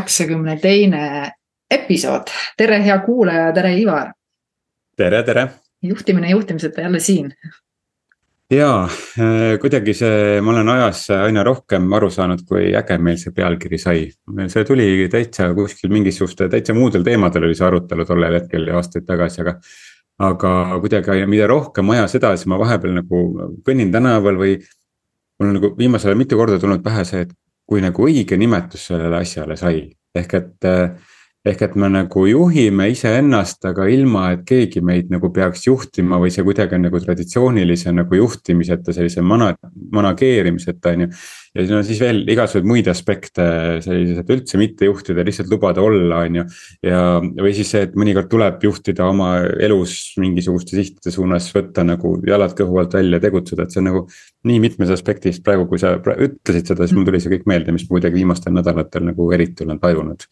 kaheksakümne 0.00 0.56
teine 0.56 1.32
episood. 1.70 2.30
tere, 2.56 2.84
hea 2.84 2.98
kuulaja, 2.98 3.52
tere, 3.52 3.74
Ivar. 3.76 4.12
tere, 4.96 5.22
tere. 5.22 5.48
juhtimine 5.82 6.30
juhtimiseta 6.30 6.80
jälle 6.80 7.00
siin. 7.00 7.32
ja 8.50 8.82
äh, 8.84 9.58
kuidagi 9.60 9.94
see, 9.94 10.40
ma 10.40 10.50
olen 10.50 10.68
ajas 10.68 11.10
aina 11.10 11.44
rohkem 11.44 11.92
aru 11.92 12.10
saanud, 12.10 12.46
kui 12.48 12.72
äge 12.76 12.98
meil 12.98 13.16
see 13.16 13.32
pealkiri 13.32 13.78
sai. 13.78 14.08
see 14.46 14.64
tuli 14.64 15.08
täitsa 15.12 15.52
kuskil 15.54 15.92
mingisuguste 15.92 16.48
täitsa 16.48 16.74
muudel 16.74 17.04
teemadel 17.04 17.44
oli 17.44 17.54
see 17.54 17.66
arutelu 17.66 18.04
tollel 18.04 18.40
hetkel 18.40 18.68
aastaid 18.76 19.06
tagasi, 19.06 19.40
aga. 19.40 19.60
aga 20.20 20.80
kuidagi, 20.80 21.26
mida 21.26 21.46
rohkem 21.46 21.90
ajas 21.90 22.14
edasi, 22.14 22.48
ma 22.48 22.58
vahepeal 22.58 22.96
nagu 23.02 23.22
kõnnin 23.68 23.92
tänaval 23.92 24.40
või. 24.40 24.56
mul 25.40 25.48
on 25.48 25.54
nagu 25.56 25.76
viimasel 25.76 26.10
ajal 26.10 26.18
mitu 26.18 26.36
korda 26.36 26.58
tulnud 26.58 26.82
pähe 26.84 27.04
see, 27.04 27.20
et 27.20 27.36
kui 27.70 27.82
nagu 27.84 28.02
õige 28.08 28.34
nimetus 28.34 28.88
sellele 28.90 29.20
asjale 29.22 29.54
sai, 29.56 29.84
ehk 30.18 30.32
et 30.40 30.66
äh, 30.66 31.12
ehk 31.48 31.62
et 31.64 31.76
me 31.80 31.88
nagu 31.88 32.22
juhime 32.28 32.90
iseennast, 32.92 33.62
aga 33.70 33.86
ilma, 33.88 34.26
et 34.34 34.42
keegi 34.48 34.82
meid 34.84 35.08
nagu 35.12 35.30
peaks 35.32 35.62
juhtima 35.64 36.18
või 36.20 36.28
see 36.34 36.44
kuidagi 36.44 36.76
on 36.76 36.84
nagu 36.84 37.00
traditsioonilise 37.00 37.94
nagu 37.96 38.18
juhtimiseta, 38.18 38.92
sellise 38.92 39.24
mana-, 39.24 39.54
manageerimiseta, 39.96 40.92
on 40.92 41.06
ju. 41.06 41.08
ja 41.56 41.64
on 41.78 41.86
siis 41.88 42.02
veel 42.02 42.20
igasuguseid 42.28 42.68
muid 42.68 42.90
aspekte 42.92 43.46
sellises, 43.86 44.20
et 44.20 44.34
üldse 44.36 44.60
mitte 44.60 44.90
juhtida, 44.90 45.24
lihtsalt 45.24 45.48
lubada 45.54 45.80
olla, 45.80 46.20
on 46.26 46.42
ju. 46.42 46.44
ja, 46.90 47.00
või 47.40 47.54
siis 47.56 47.72
see, 47.72 47.86
et 47.88 47.96
mõnikord 47.96 48.28
tuleb 48.28 48.60
juhtida 48.68 49.08
oma 49.08 49.32
elus 49.64 49.96
mingisuguste 50.20 50.76
sihtide 50.76 51.14
suunas, 51.14 51.48
võtta 51.56 51.86
nagu 51.88 52.18
jalad 52.28 52.52
kõhu 52.58 52.82
alt 52.84 52.98
välja, 53.00 53.22
tegutseda, 53.24 53.64
et 53.64 53.72
see 53.72 53.80
on 53.80 53.88
nagu. 53.88 54.04
nii 54.44 54.60
mitmes 54.60 54.92
aspektis 54.92 55.40
praegu, 55.44 55.66
kui 55.68 55.80
sa 55.80 55.96
ütlesid 55.96 56.68
seda, 56.68 56.84
siis 56.84 56.96
mul 56.96 57.08
tuli 57.08 57.20
see 57.20 57.32
kõik 57.32 57.48
meelde, 57.48 57.72
mis 57.72 57.88
ma 57.88 57.96
kuidagi 57.96 58.20
viimastel 58.20 58.52
nädalatel 58.52 59.08
nagu 59.08 59.32
eriti 59.36 59.64
olen 59.64 59.80
tajunud 59.80 60.28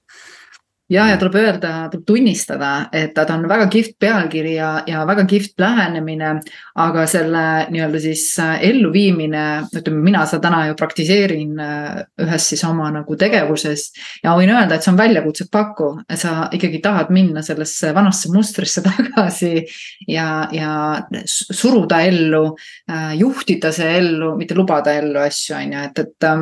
ja, 0.89 1.07
ja 1.09 1.17
tuleb 1.21 1.37
öelda, 1.39 1.73
tuleb 1.93 2.05
tunnistada, 2.07 2.71
et 2.93 3.13
ta 3.17 3.27
on 3.35 3.45
väga 3.49 3.67
kihvt 3.73 3.97
pealkiri 4.01 4.55
ja, 4.57 4.71
ja 4.89 5.05
väga 5.09 5.25
kihvt 5.29 5.61
lähenemine. 5.61 6.39
aga 6.79 7.07
selle 7.11 7.43
nii-öelda 7.73 8.01
siis 8.01 8.23
äh, 8.39 8.63
elluviimine, 8.69 9.45
ütleme, 9.77 10.03
mina 10.05 10.25
seda 10.27 10.47
täna 10.47 10.61
ju 10.69 10.77
praktiseerin 10.79 11.59
äh, 11.61 12.03
ühes 12.23 12.49
siis 12.53 12.65
oma 12.65 12.91
nagu 12.95 13.17
tegevuses. 13.17 13.91
ja 14.25 14.37
võin 14.39 14.53
öelda, 14.55 14.77
et 14.77 14.87
see 14.87 14.93
on 14.93 15.01
väljakutset 15.01 15.51
pakkuv, 15.53 16.03
et 16.09 16.21
sa 16.21 16.49
ikkagi 16.53 16.81
tahad 16.85 17.13
minna 17.15 17.43
sellesse 17.43 17.93
vanasse 17.95 18.33
mustrisse 18.33 18.85
tagasi. 18.89 19.67
ja, 20.09 20.49
ja 20.53 20.73
suruda 21.25 22.01
ellu, 22.07 22.45
äh, 22.91 23.13
juhtida 23.19 23.73
see 23.75 23.99
ellu, 23.99 24.37
mitte 24.39 24.57
lubada 24.57 24.95
ellu 24.97 25.21
asju, 25.27 25.57
on 25.59 25.77
ju, 25.77 25.85
et, 25.91 26.03
et 26.07 26.33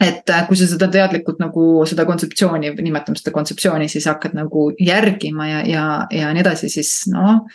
et 0.00 0.30
äh, 0.30 0.44
kui 0.48 0.58
sa 0.58 0.68
seda 0.68 0.88
teadlikult 0.92 1.40
nagu 1.40 1.64
seda 1.88 2.04
kontseptsiooni, 2.08 2.74
nimetame 2.84 3.18
seda 3.18 3.32
kontseptsiooni, 3.34 3.88
siis 3.88 4.08
hakkad 4.10 4.36
nagu 4.36 4.68
järgima 4.82 5.48
ja, 5.48 5.64
ja, 5.68 5.88
ja 6.12 6.30
nii 6.36 6.44
edasi, 6.44 6.70
siis 6.72 6.92
noh. 7.12 7.46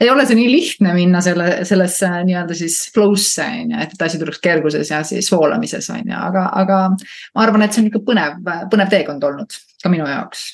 ei 0.00 0.10
ole 0.10 0.26
see 0.26 0.38
nii 0.38 0.50
lihtne 0.50 0.94
minna 0.94 1.22
selle, 1.22 1.48
sellesse 1.68 2.10
nii-öelda 2.26 2.58
siis 2.58 2.80
flow'sse 2.94 3.46
on 3.46 3.74
ju, 3.74 3.82
et 3.86 4.06
asi 4.08 4.18
tuleks 4.18 4.42
kerguses 4.42 4.90
ja 4.94 5.02
siis 5.06 5.30
voolamises 5.34 5.90
on 5.94 6.02
ju, 6.02 6.18
aga, 6.18 6.48
aga. 6.64 6.84
ma 7.34 7.46
arvan, 7.46 7.66
et 7.66 7.74
see 7.74 7.84
on 7.84 7.92
ikka 7.92 8.02
põnev, 8.06 8.40
põnev 8.72 8.94
teekond 8.94 9.30
olnud 9.30 9.60
ka 9.82 9.92
minu 9.92 10.06
jaoks 10.10 10.48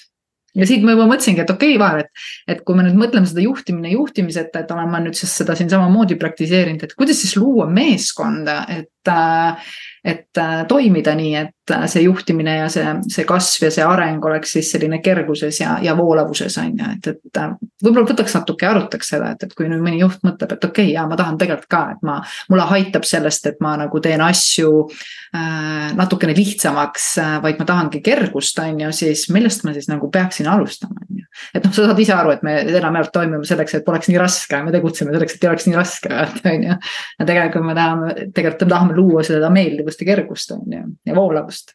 ja 0.54 0.68
siit 0.68 0.84
ma 0.84 0.94
juba 0.94 1.08
mõtlesingi, 1.10 1.42
et 1.42 1.50
okei 1.50 1.72
okay,, 1.72 1.78
Ivar, 1.78 2.04
et, 2.04 2.26
et 2.52 2.60
kui 2.66 2.76
me 2.78 2.84
nüüd 2.86 2.98
mõtleme 3.00 3.28
seda 3.28 3.42
juhtimine 3.42 3.90
juhtimiseta, 3.94 4.62
et 4.62 4.70
olen 4.76 4.92
ma 4.92 5.00
nüüd 5.02 5.16
siis 5.18 5.32
seda 5.40 5.56
siin 5.58 5.72
samamoodi 5.72 6.20
praktiseerinud, 6.20 6.84
et 6.84 6.94
kuidas 6.98 7.20
siis 7.24 7.34
luua 7.40 7.66
meeskonda, 7.70 8.60
et 8.76 9.10
äh, 9.10 9.72
et 10.04 10.38
äh, 10.38 10.66
toimida 10.68 11.14
nii, 11.16 11.34
et 11.38 11.72
äh, 11.72 11.86
see 11.88 12.02
juhtimine 12.04 12.58
ja 12.58 12.66
see, 12.72 12.84
see 13.08 13.24
kasv 13.28 13.64
ja 13.64 13.70
see 13.72 13.84
areng 13.88 14.24
oleks 14.28 14.52
siis 14.52 14.68
selline 14.74 14.98
kerguses 15.04 15.60
ja, 15.62 15.78
ja 15.82 15.94
voolavuses 15.96 16.58
on 16.60 16.74
ju, 16.76 16.90
et, 16.92 17.08
et 17.14 17.40
äh, 17.40 17.54
võib-olla 17.84 18.10
võtaks 18.10 18.36
natuke 18.36 18.66
ja 18.66 18.74
arutaks 18.74 19.14
seda, 19.14 19.32
et, 19.32 19.46
et 19.46 19.54
kui 19.56 19.70
nüüd 19.70 19.80
mõni 19.84 20.02
juht 20.02 20.20
mõtleb, 20.26 20.52
et 20.56 20.68
okei 20.68 20.90
okay,, 20.90 20.94
ja 20.98 21.06
ma 21.08 21.16
tahan 21.16 21.40
tegelikult 21.40 21.70
ka, 21.72 21.82
et 21.94 22.04
ma, 22.04 22.18
mulle 22.52 22.68
aitab 22.76 23.08
sellest, 23.08 23.48
et 23.48 23.64
ma 23.64 23.78
nagu 23.80 24.02
teen 24.04 24.20
asju 24.24 24.72
äh, 24.84 25.94
natukene 25.96 26.36
lihtsamaks 26.36 27.10
äh,, 27.24 27.36
vaid 27.46 27.62
ma 27.62 27.68
tahangi 27.72 28.04
kergust, 28.04 28.60
on 28.60 28.84
ju, 28.84 28.92
siis 29.04 29.30
millest 29.32 29.64
ma 29.64 29.72
siis 29.72 29.88
nagu 29.88 30.12
peaksin 30.12 30.52
alustama, 30.52 31.00
on 31.00 31.22
ju. 31.22 31.23
Et 31.54 31.64
noh, 31.64 31.72
sa 31.74 31.88
saad 31.88 32.02
ise 32.04 32.16
aru, 32.16 32.34
et 32.34 32.42
me 32.46 32.56
enamjaolt 32.80 33.12
toimime 33.14 33.44
selleks, 33.48 33.78
et 33.78 33.86
poleks 33.86 34.10
nii 34.10 34.20
raske, 34.20 34.62
me 34.64 34.74
tegutseme 34.74 35.14
selleks, 35.14 35.36
et 35.36 35.46
ei 35.46 35.52
oleks 35.52 35.68
nii 35.68 35.78
raske, 35.78 36.12
on 36.50 36.68
ju. 36.68 36.80
ja 37.20 37.30
tegelikult 37.30 37.66
me 37.66 37.78
tahame, 37.78 38.12
tegelikult 38.34 38.66
me 38.68 38.74
tahame 38.76 38.98
luua 38.98 39.24
seda 39.26 39.50
meeldivust 39.54 40.04
ja 40.04 40.12
kergust 40.14 40.54
on 40.56 40.78
ju 40.78 40.84
ja 41.06 41.16
voolavust. 41.16 41.74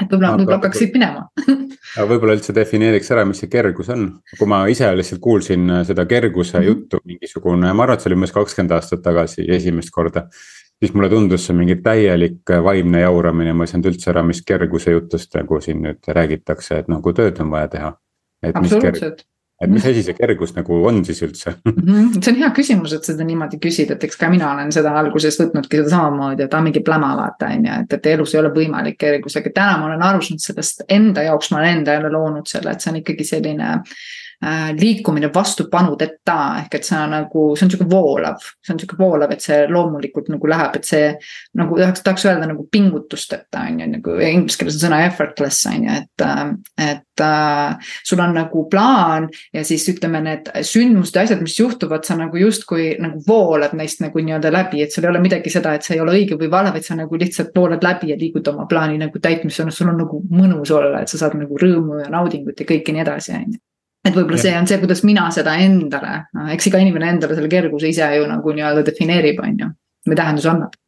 et 0.00 0.08
võib-olla, 0.08 0.36
võib-olla 0.38 0.60
hakkaks 0.60 0.78
siit 0.84 0.94
minema 0.96 1.28
aga 1.96 2.06
võib-olla 2.08 2.36
üldse 2.38 2.54
defineeriks 2.56 3.10
ära, 3.12 3.24
mis 3.28 3.42
see 3.42 3.50
kergus 3.52 3.90
on, 3.92 4.08
kui 4.38 4.48
ma 4.50 4.62
ise 4.72 4.88
lihtsalt 4.96 5.22
kuulsin 5.24 5.68
äh, 5.70 5.84
seda 5.88 6.06
kerguse 6.08 6.58
mm 6.58 6.62
-hmm. 6.62 6.68
juttu 6.68 7.00
mingisugune, 7.04 7.72
ma 7.72 7.86
arvan, 7.86 7.98
et 7.98 8.04
see 8.04 8.10
oli 8.10 8.18
umbes 8.20 8.34
kakskümmend 8.36 8.76
aastat 8.78 9.02
tagasi 9.02 9.46
esimest 9.48 9.90
korda. 9.90 10.28
siis 10.82 10.94
mulle 10.94 11.08
tundus 11.08 11.46
see 11.46 11.56
mingi 11.56 11.76
täielik 11.76 12.50
äh, 12.50 12.64
vaimne 12.64 13.00
jauramine, 13.00 13.52
ma 13.52 13.64
ei 13.64 13.70
saanud 13.70 13.92
üldse 13.92 14.10
ära, 14.10 14.22
mis 14.22 14.42
kerguse 14.42 14.90
jutust 14.90 15.34
nagu 15.34 15.60
siin 15.60 15.82
nüüd 15.82 16.08
räägitakse, 16.08 16.78
et 16.78 16.88
noh, 16.88 17.02
kui 17.02 17.14
tööd 17.14 17.40
on 17.40 17.50
vaja 17.50 17.68
teha. 17.68 17.92
Absoluutselt 18.50 19.26
et 19.62 19.70
mis 19.70 19.84
asi 19.86 20.02
see 20.02 20.16
kergus 20.18 20.54
nagu 20.56 20.80
on 20.88 21.04
siis 21.06 21.20
üldse? 21.22 21.52
-hmm. 21.68 22.16
see 22.18 22.32
on 22.32 22.38
hea 22.40 22.48
küsimus, 22.56 22.94
et 22.96 23.04
seda 23.06 23.24
niimoodi 23.24 23.60
küsid, 23.62 23.92
et 23.94 24.04
eks 24.04 24.18
ka 24.18 24.30
mina 24.30 24.52
olen 24.54 24.72
seda 24.74 24.94
alguses 24.98 25.38
võtnudki 25.40 25.78
seda 25.78 25.92
samamoodi, 25.94 26.46
et 26.46 26.54
aa 26.54 26.62
mingi 26.64 26.82
pläma 26.82 27.12
vaata 27.18 27.52
on 27.54 27.68
ju, 27.68 27.76
et, 27.84 27.92
et 27.98 28.08
elus 28.14 28.34
ei 28.34 28.40
ole 28.40 28.50
võimalik 28.56 28.98
kergus, 28.98 29.36
aga 29.38 29.54
täna 29.54 29.76
ma 29.78 29.86
olen 29.90 30.02
aru 30.08 30.24
saanud 30.26 30.46
sellest 30.46 30.82
enda 30.88 31.28
jaoks, 31.28 31.52
ma 31.52 31.60
olen 31.60 31.78
enda 31.78 31.94
jälle 31.98 32.10
loonud 32.10 32.50
selle, 32.50 32.74
et 32.74 32.82
see 32.82 32.90
on 32.90 33.00
ikkagi 33.04 33.28
selline 33.28 33.70
Äh, 33.76 34.21
liikumine 34.78 35.30
vastupanudeta 35.34 36.36
ehk 36.62 36.74
et 36.74 36.88
on 36.96 37.12
nagu, 37.14 37.44
see 37.56 37.66
on 37.66 37.70
sihuke 37.72 37.86
voolav, 37.90 38.42
see 38.64 38.74
on 38.74 38.80
sihuke 38.80 38.98
voolav, 38.98 39.30
et 39.34 39.44
see 39.44 39.60
loomulikult 39.70 40.30
nagu 40.32 40.50
läheb, 40.50 40.78
et 40.78 40.88
see. 40.88 41.12
nagu 41.58 41.76
tahaks, 41.78 42.02
tahaks 42.02 42.24
öelda 42.26 42.48
nagu 42.50 42.64
pingutusteta 42.72 43.62
on 43.68 43.80
ju 43.80 43.88
nagu 43.92 44.16
inglise 44.26 44.58
keeles 44.58 44.78
on 44.78 44.84
sõna 44.86 45.00
effortless 45.06 45.66
on 45.70 45.86
ju, 45.86 45.96
et, 46.02 46.24
äh, 46.26 46.42
et 46.90 47.22
äh, 47.22 47.90
sul 48.08 48.22
on 48.24 48.34
nagu 48.36 48.64
plaan 48.72 49.28
ja 49.54 49.64
siis 49.66 49.86
ütleme, 49.92 50.22
need 50.24 50.50
sündmused 50.66 51.16
ja 51.16 51.26
asjad, 51.26 51.42
mis 51.44 51.58
juhtuvad, 51.58 52.06
sa 52.06 52.16
nagu 52.18 52.40
justkui 52.40 52.92
nagu 53.02 53.22
voolad 53.26 53.76
neist 53.78 54.02
nagu 54.04 54.22
nii-öelda 54.22 54.52
läbi, 54.54 54.82
et 54.82 54.94
sul 54.94 55.06
ei 55.06 55.12
ole 55.12 55.22
midagi 55.22 55.52
seda, 55.52 55.74
et 55.76 55.86
see 55.86 55.96
ei 55.98 56.04
ole 56.04 56.16
õige 56.18 56.38
või 56.40 56.50
vale, 56.52 56.72
vaid 56.74 56.86
sa 56.86 56.98
nagu 56.98 57.20
lihtsalt 57.20 57.52
voolad 57.56 57.84
läbi 57.84 58.12
ja 58.12 58.18
liigud 58.18 58.48
oma 58.52 58.66
plaani 58.70 58.98
nagu 59.02 59.22
täitmisse, 59.22 59.68
sul 59.70 59.92
on 59.92 60.00
nagu 60.04 60.22
mõnus 60.30 60.72
olla, 60.74 61.02
et 61.02 61.12
sa 61.12 61.20
saad 61.20 61.36
nagu 61.38 61.60
rõõmu 61.60 62.02
ja 62.02 62.10
naudingut 62.12 62.58
ja 62.58 62.68
kõike 62.68 62.94
nii 62.94 63.04
edasi, 63.04 63.36
on 63.38 63.52
ju 63.52 63.60
et 64.04 64.14
võib-olla 64.14 64.40
see 64.40 64.54
on 64.58 64.68
see, 64.68 64.80
kuidas 64.82 65.04
mina 65.06 65.28
seda 65.34 65.56
endale, 65.62 66.22
noh 66.36 66.52
eks 66.54 66.70
iga 66.70 66.82
inimene 66.82 67.14
endale 67.14 67.38
selle 67.38 67.50
kerguse 67.52 67.90
ise 67.92 68.08
ju 68.16 68.28
nagu 68.28 68.54
nii-öelda 68.56 68.86
defineerib, 68.86 69.42
on 69.42 69.58
ju, 69.64 69.72
või 70.08 70.18
tähenduse 70.18 70.50
annab 70.52 70.78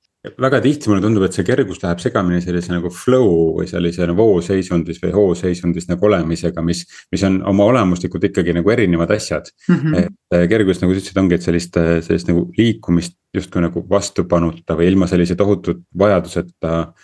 väga 0.40 0.60
tihti 0.64 0.88
mulle 0.88 1.02
tundub, 1.04 1.24
et 1.26 1.36
see 1.36 1.44
kergus 1.44 1.82
läheb 1.82 2.00
segamini 2.00 2.40
sellise 2.40 2.72
nagu 2.72 2.88
flow 2.92 3.58
või 3.58 3.66
sellise 3.68 4.06
nagu 4.08 4.16
vooseisundis 4.16 5.00
või 5.02 5.12
hooseisundis 5.12 5.88
nagu 5.90 6.06
olemisega, 6.08 6.64
mis. 6.64 6.84
mis 7.12 7.24
on 7.28 7.42
oma 7.50 7.66
olemuslikult 7.68 8.24
ikkagi 8.30 8.54
nagu 8.56 8.72
erinevad 8.72 9.12
asjad 9.14 9.50
mm. 9.68 9.74
-hmm. 9.74 9.98
et 10.00 10.38
äh, 10.38 10.46
kergus, 10.48 10.80
nagu 10.80 10.94
sa 10.94 11.02
ütlesid, 11.02 11.20
ongi, 11.20 11.36
et 11.36 11.44
sellist, 11.44 11.76
äh, 11.76 11.98
sellist 12.06 12.30
nagu 12.30 12.46
liikumist 12.56 13.18
justkui 13.34 13.64
nagu 13.64 13.84
vastupanuta 13.90 14.78
või 14.78 14.88
ilma 14.92 15.06
sellise 15.10 15.36
tohutu 15.36 15.82
vajaduseta 15.98 16.94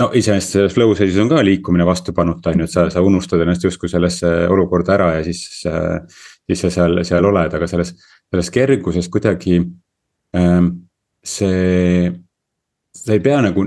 no 0.00 0.10
iseenesest 0.14 0.56
selles 0.56 0.74
flow 0.76 0.92
seisus 0.96 1.20
on 1.22 1.30
ka 1.32 1.40
liikumine 1.44 1.86
vastupanuta 1.88 2.52
on 2.52 2.62
ju, 2.62 2.68
et 2.68 2.72
sa, 2.72 2.86
sa 2.92 3.02
unustad 3.04 3.42
ennast 3.42 3.64
justkui 3.64 3.88
sellesse 3.92 4.32
olukorda 4.52 4.96
ära 4.96 5.12
ja 5.18 5.24
siis. 5.24 5.46
siis 6.46 6.60
sa 6.62 6.70
seal, 6.70 7.00
seal 7.02 7.26
oled, 7.26 7.54
aga 7.58 7.66
selles, 7.66 7.94
selles 8.30 8.50
kerguses 8.54 9.08
kuidagi 9.10 9.56
ähm, 10.36 10.68
see. 11.24 12.12
sa 12.96 13.12
ei 13.12 13.20
pea 13.20 13.40
nagu 13.44 13.64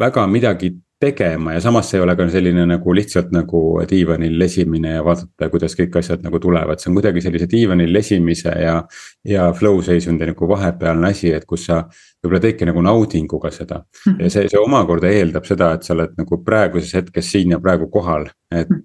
väga 0.00 0.26
midagi 0.26 0.70
tegema 1.00 1.54
ja 1.54 1.60
samas 1.60 1.88
see 1.90 1.98
ei 1.98 2.02
ole 2.04 2.14
ka 2.16 2.26
selline 2.28 2.66
nagu 2.68 2.94
lihtsalt 2.94 3.30
nagu 3.32 3.60
diivanil 3.88 4.34
lesimine 4.38 4.92
ja 4.98 5.04
vaadata, 5.04 5.48
kuidas 5.52 5.76
kõik 5.78 5.96
asjad 6.00 6.24
nagu 6.26 6.38
tulevad, 6.42 6.80
see 6.80 6.90
on 6.90 6.98
kuidagi 6.98 7.22
sellise 7.24 7.48
diivanil 7.50 7.92
lesimise 7.92 8.52
ja. 8.60 8.74
ja 9.24 9.46
flow 9.56 9.80
seisundi 9.84 10.28
nagu 10.28 10.48
vahepealne 10.48 11.08
asi, 11.08 11.32
et 11.32 11.46
kus 11.48 11.64
sa 11.70 11.80
võib-olla 12.20 12.42
teedki 12.44 12.68
nagu 12.68 12.84
naudinguga 12.84 13.52
seda. 13.54 13.80
ja 14.10 14.28
see, 14.28 14.44
see 14.52 14.60
omakorda 14.60 15.08
eeldab 15.08 15.48
seda, 15.48 15.72
et 15.76 15.88
sa 15.88 15.96
oled 15.96 16.12
nagu 16.20 16.40
praeguses 16.44 16.92
hetkes 17.00 17.32
siin 17.32 17.56
ja 17.56 17.62
praegu 17.62 17.88
kohal, 17.92 18.28
et. 18.52 18.76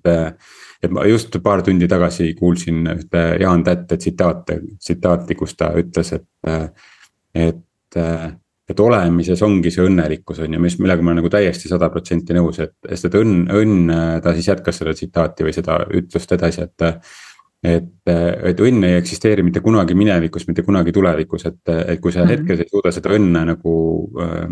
et 0.85 0.91
ma 0.93 1.01
just 1.09 1.33
paar 1.43 1.63
tundi 1.65 1.87
tagasi 1.89 2.35
kuulsin 2.37 2.83
ühte 2.91 3.21
Jaan 3.41 3.63
Tätte 3.65 3.97
tsitaate, 3.97 4.59
tsitaati, 4.77 5.35
kus 5.35 5.55
ta 5.57 5.71
ütles, 5.79 6.11
et, 6.13 6.27
et 7.33 7.97
et 8.69 8.79
olemises 8.81 9.41
ongi 9.45 9.71
see 9.73 9.85
õnnelikkus 9.85 10.41
on 10.45 10.57
ju, 10.57 10.61
mis, 10.61 10.79
millega 10.81 11.03
ma 11.05 11.11
olen 11.11 11.21
nagu 11.21 11.31
täiesti 11.31 11.69
sada 11.69 11.91
protsenti 11.93 12.33
nõus, 12.37 12.59
et, 12.63 12.73
sest 12.89 13.09
et 13.11 13.17
õnn, 13.19 13.45
õnn, 13.53 13.93
ta 14.25 14.33
siis 14.33 14.49
jätkas 14.49 14.81
seda 14.81 14.95
tsitaati 14.97 15.45
või 15.45 15.53
seda 15.55 15.79
ütlust 16.01 16.35
edasi, 16.37 16.65
et. 16.65 16.87
et, 17.65 17.91
et 18.05 18.59
õnn 18.61 18.85
ei 18.85 18.97
eksisteeri 18.99 19.45
mitte 19.45 19.61
kunagi 19.65 19.95
minevikus, 19.97 20.47
mitte 20.49 20.65
kunagi 20.65 20.93
tulevikus, 20.93 21.47
et, 21.49 21.61
et 21.75 22.01
kui 22.01 22.11
sa 22.11 22.23
mm 22.23 22.25
-hmm. 22.25 22.31
hetkes 22.31 22.59
ei 22.59 22.69
suuda 22.69 22.91
seda 22.93 23.13
õnne 23.15 23.45
nagu 23.53 23.75
äh, 24.21 24.49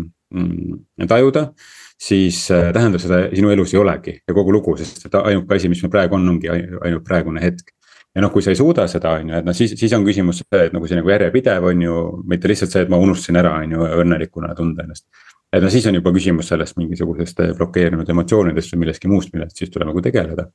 tajuda. 1.08 1.52
siis 1.98 2.50
äh, 2.50 2.72
tähendab 2.72 3.00
seda 3.00 3.28
sinu 3.34 3.50
elus 3.50 3.74
ei 3.74 3.80
olegi 3.80 4.18
ja 4.28 4.34
kogu 4.34 4.52
lugu, 4.52 4.76
sest 4.76 5.06
et 5.06 5.14
ainuke 5.14 5.54
asi, 5.54 5.68
mis 5.68 5.82
meil 5.82 5.90
praegu 5.90 6.14
on, 6.14 6.28
ongi 6.28 6.50
ainult 6.50 7.04
praegune 7.04 7.40
hetk. 7.40 7.73
Ja 8.14 8.22
noh, 8.22 8.30
kui 8.32 8.44
sa 8.44 8.52
ei 8.54 8.58
suuda 8.58 8.86
seda, 8.90 9.16
on 9.18 9.30
ju, 9.32 9.36
et 9.40 9.46
noh, 9.46 9.56
siis, 9.56 9.74
siis 9.78 9.92
on 9.96 10.04
küsimus 10.06 10.42
see, 10.42 10.62
et 10.68 10.74
nagu 10.74 10.88
see 10.88 10.98
nagu 10.98 11.10
järjepidev 11.10 11.68
on 11.70 11.82
ju, 11.82 12.00
mitte 12.30 12.50
lihtsalt 12.50 12.74
see, 12.74 12.84
et 12.86 12.92
ma 12.92 13.00
unustasin 13.02 13.40
ära, 13.40 13.56
on 13.64 13.74
ju, 13.74 13.88
õnnelikuna 14.04 14.54
tunda 14.58 14.86
ennast. 14.86 15.08
et 15.54 15.62
no 15.62 15.70
siis 15.70 15.84
on 15.86 15.94
juba 15.94 16.10
küsimus 16.14 16.48
sellest 16.50 16.78
mingisugusest 16.80 17.42
blokeerunud 17.58 18.08
emotsioonidest 18.10 18.72
või 18.74 18.84
millestki 18.84 19.10
muust, 19.10 19.34
millest 19.34 19.58
siis 19.58 19.70
tuleb 19.74 19.90
nagu 19.90 20.02
tegeleda. 20.02 20.46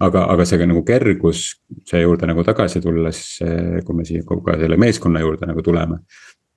aga, 0.00 0.26
aga 0.32 0.46
see 0.48 0.68
nagu 0.68 0.84
kergus, 0.84 1.42
see 1.88 2.04
juurde 2.04 2.28
nagu 2.28 2.44
tagasi 2.44 2.84
tulla, 2.84 3.12
siis 3.12 3.84
kui 3.84 3.96
me 3.96 4.08
siia 4.08 4.24
ka 4.28 4.60
selle 4.60 4.80
meeskonna 4.80 5.24
juurde 5.24 5.48
nagu 5.48 5.64
tuleme. 5.64 6.00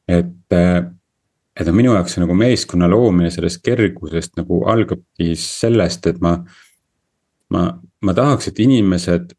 et 0.07 0.55
et 1.59 1.67
noh, 1.67 1.75
minu 1.75 1.95
jaoks 1.95 2.15
see 2.15 2.23
nagu 2.23 2.35
meeskonna 2.35 2.87
loomine 2.87 3.31
sellest 3.31 3.63
kergusest 3.63 4.35
nagu 4.39 4.63
algabki 4.71 5.35
sellest, 5.39 6.07
et 6.07 6.19
ma. 6.23 6.39
ma, 7.49 7.69
ma 8.05 8.13
tahaks, 8.13 8.51
et 8.51 8.59
inimesed 8.61 9.33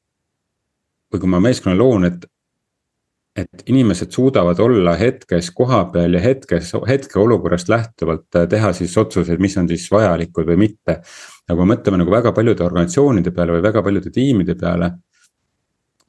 või 1.13 1.23
kui 1.23 1.31
ma 1.31 1.41
meeskonna 1.41 1.77
loon, 1.79 2.05
et. 2.11 2.29
et 3.39 3.63
inimesed 3.71 4.11
suudavad 4.11 4.59
olla 4.59 4.97
hetkes 4.99 5.53
kohapeal 5.55 6.15
ja 6.15 6.21
hetkes, 6.21 6.73
hetkeolukorrast 6.89 7.69
lähtuvalt 7.71 8.39
teha 8.51 8.73
siis 8.75 8.97
otsuseid, 8.99 9.39
mis 9.41 9.55
on 9.57 9.69
siis 9.69 9.87
vajalikud 9.91 10.49
või 10.51 10.57
mitte. 10.67 11.01
aga 11.49 11.57
kui 11.57 11.67
me 11.67 11.75
mõtleme 11.75 12.01
nagu 12.03 12.11
väga 12.11 12.33
paljude 12.33 12.65
organisatsioonide 12.65 13.31
peale 13.31 13.55
või 13.55 13.63
väga 13.63 13.83
paljude 13.83 14.11
tiimide 14.11 14.55
peale 14.59 14.91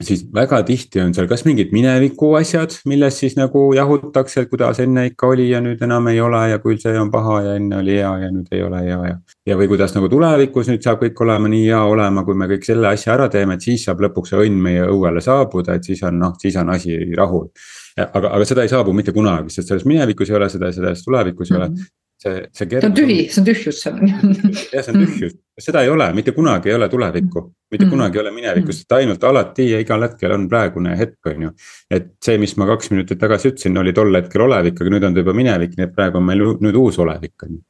siis 0.05 0.23
väga 0.33 0.61
tihti 0.67 1.01
on 1.03 1.13
seal 1.15 1.27
kas 1.29 1.43
mingid 1.45 1.71
mineviku 1.75 2.31
asjad, 2.39 2.73
milles 2.89 3.17
siis 3.21 3.35
nagu 3.37 3.63
jahutakse, 3.75 4.43
et 4.43 4.51
kuidas 4.51 4.79
enne 4.83 5.05
ikka 5.09 5.31
oli 5.33 5.49
ja 5.49 5.61
nüüd 5.63 5.81
enam 5.85 6.09
ei 6.11 6.21
ole 6.21 6.41
ja 6.51 6.59
küll 6.63 6.79
see 6.81 6.93
on 6.99 7.11
paha 7.13 7.39
ja 7.45 7.55
enne 7.59 7.79
oli 7.81 7.97
hea 7.97 8.11
ja 8.23 8.31
nüüd 8.33 8.51
ei 8.55 8.63
ole 8.65 8.81
hea 8.85 8.99
ja. 9.09 9.15
ja 9.51 9.59
või 9.59 9.69
kuidas 9.71 9.95
nagu 9.97 10.09
tulevikus 10.11 10.71
nüüd 10.71 10.83
saab 10.85 11.03
kõik 11.03 11.23
olema 11.25 11.51
nii 11.51 11.63
hea 11.67 11.83
olema, 11.93 12.25
kui 12.27 12.37
me 12.37 12.49
kõik 12.51 12.67
selle 12.67 12.91
asja 12.91 13.15
ära 13.15 13.29
teeme, 13.33 13.57
et 13.57 13.67
siis 13.67 13.85
saab 13.87 14.03
lõpuks 14.07 14.33
see 14.33 14.43
õnn 14.47 14.61
meie 14.67 14.89
õuele 14.89 15.23
saabuda, 15.23 15.77
et 15.77 15.87
siis 15.87 16.03
on 16.07 16.19
noh, 16.21 16.35
siis 16.41 16.57
on 16.61 16.73
asi 16.75 16.99
rahul. 17.17 17.49
aga, 17.97 18.27
aga 18.37 18.45
seda 18.47 18.63
ei 18.63 18.71
saabu 18.71 18.93
mitte 18.95 19.13
kunagi, 19.15 19.51
sest 19.53 19.73
selles 19.73 19.87
minevikus 19.89 20.29
ei 20.29 20.39
ole 20.39 20.49
seda, 20.49 20.71
selles 20.71 21.03
tulevikus 21.03 21.51
ei 21.51 21.57
mm 21.57 21.63
-hmm. 21.63 21.81
ole 21.81 21.89
see, 22.21 22.49
see. 22.53 22.79
ta 22.79 22.87
on 22.87 22.95
tühi, 22.95 23.17
see 23.31 23.41
on 23.41 23.47
tühjus 23.47 23.81
seal. 23.83 23.97
jah, 24.05 24.83
see 24.85 24.93
on 24.93 25.01
tühjus, 25.03 25.37
seda 25.61 25.83
ei 25.85 25.89
ole, 25.89 26.09
mitte 26.17 26.33
kunagi 26.35 26.71
ei 26.71 26.75
ole 26.75 26.89
tulevikku, 26.89 27.43
mitte 27.71 27.85
mm. 27.85 27.93
kunagi 27.93 28.19
ei 28.19 28.23
ole 28.23 28.33
minevikku, 28.35 28.75
sest 28.75 28.97
ainult 28.97 29.23
alati 29.27 29.69
ja 29.71 29.79
igal 29.83 30.07
hetkel 30.07 30.35
on 30.35 30.47
praegune 30.51 30.97
hetk, 30.99 31.19
on 31.31 31.47
ju. 31.47 31.53
et 31.91 32.11
see, 32.23 32.37
mis 32.41 32.55
ma 32.57 32.67
kaks 32.73 32.91
minutit 32.93 33.21
tagasi 33.21 33.53
ütlesin, 33.53 33.79
oli 33.81 33.93
tol 33.97 34.13
hetkel 34.17 34.45
olevik, 34.47 34.81
aga 34.81 34.95
nüüd 34.95 35.07
on 35.07 35.15
ta 35.15 35.25
juba 35.25 35.37
minevik, 35.37 35.77
nii 35.77 35.89
et 35.89 35.95
praegu 35.95 36.21
on 36.21 36.27
meil 36.27 36.45
nüüd 36.65 36.81
uus 36.81 36.99
olevik, 37.01 37.35
on 37.47 37.57
ju. 37.57 37.63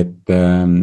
et, 0.00 0.36
ähm, 0.36 0.78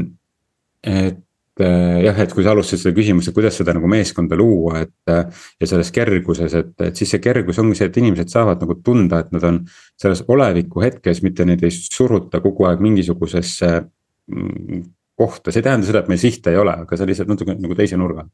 et 0.83 1.23
Äh, 1.59 2.03
jah, 2.05 2.17
et 2.21 2.33
kui 2.35 2.43
sa 2.45 2.51
alustasid 2.53 2.83
seda 2.83 2.93
küsimust, 2.99 3.31
et 3.31 3.35
kuidas 3.35 3.55
seda 3.57 3.73
nagu 3.73 3.89
meeskonda 3.89 4.37
luua, 4.37 4.83
et. 4.85 4.93
Äh, 5.09 5.23
ja 5.61 5.69
selles 5.69 5.89
kerguses, 5.95 6.53
et, 6.53 6.73
et 6.85 6.99
siis 6.99 7.09
see 7.15 7.21
kergus 7.23 7.57
ongi 7.63 7.79
see, 7.79 7.87
et 7.89 7.97
inimesed 7.97 8.29
saavad 8.29 8.61
nagu 8.61 8.75
tunda, 8.85 9.23
et 9.23 9.31
nad 9.33 9.45
on 9.47 9.57
selles 9.97 10.21
oleviku 10.29 10.83
hetkes, 10.85 11.23
mitte 11.25 11.47
neid 11.49 11.63
ei 11.65 11.73
suruta 11.73 12.43
kogu 12.43 12.67
aeg 12.69 12.83
mingisugusesse 12.85 13.71
mm, 13.81 14.83
kohta, 15.17 15.51
see 15.51 15.61
ei 15.61 15.67
tähenda 15.69 15.87
seda, 15.87 16.03
et 16.03 16.11
meil 16.11 16.21
sihte 16.21 16.53
ei 16.53 16.59
ole, 16.61 16.75
aga 16.85 16.97
see 16.99 17.09
lihtsalt 17.09 17.31
natuke 17.31 17.55
nagu 17.57 17.77
teise 17.77 17.97
nurga 17.97 18.27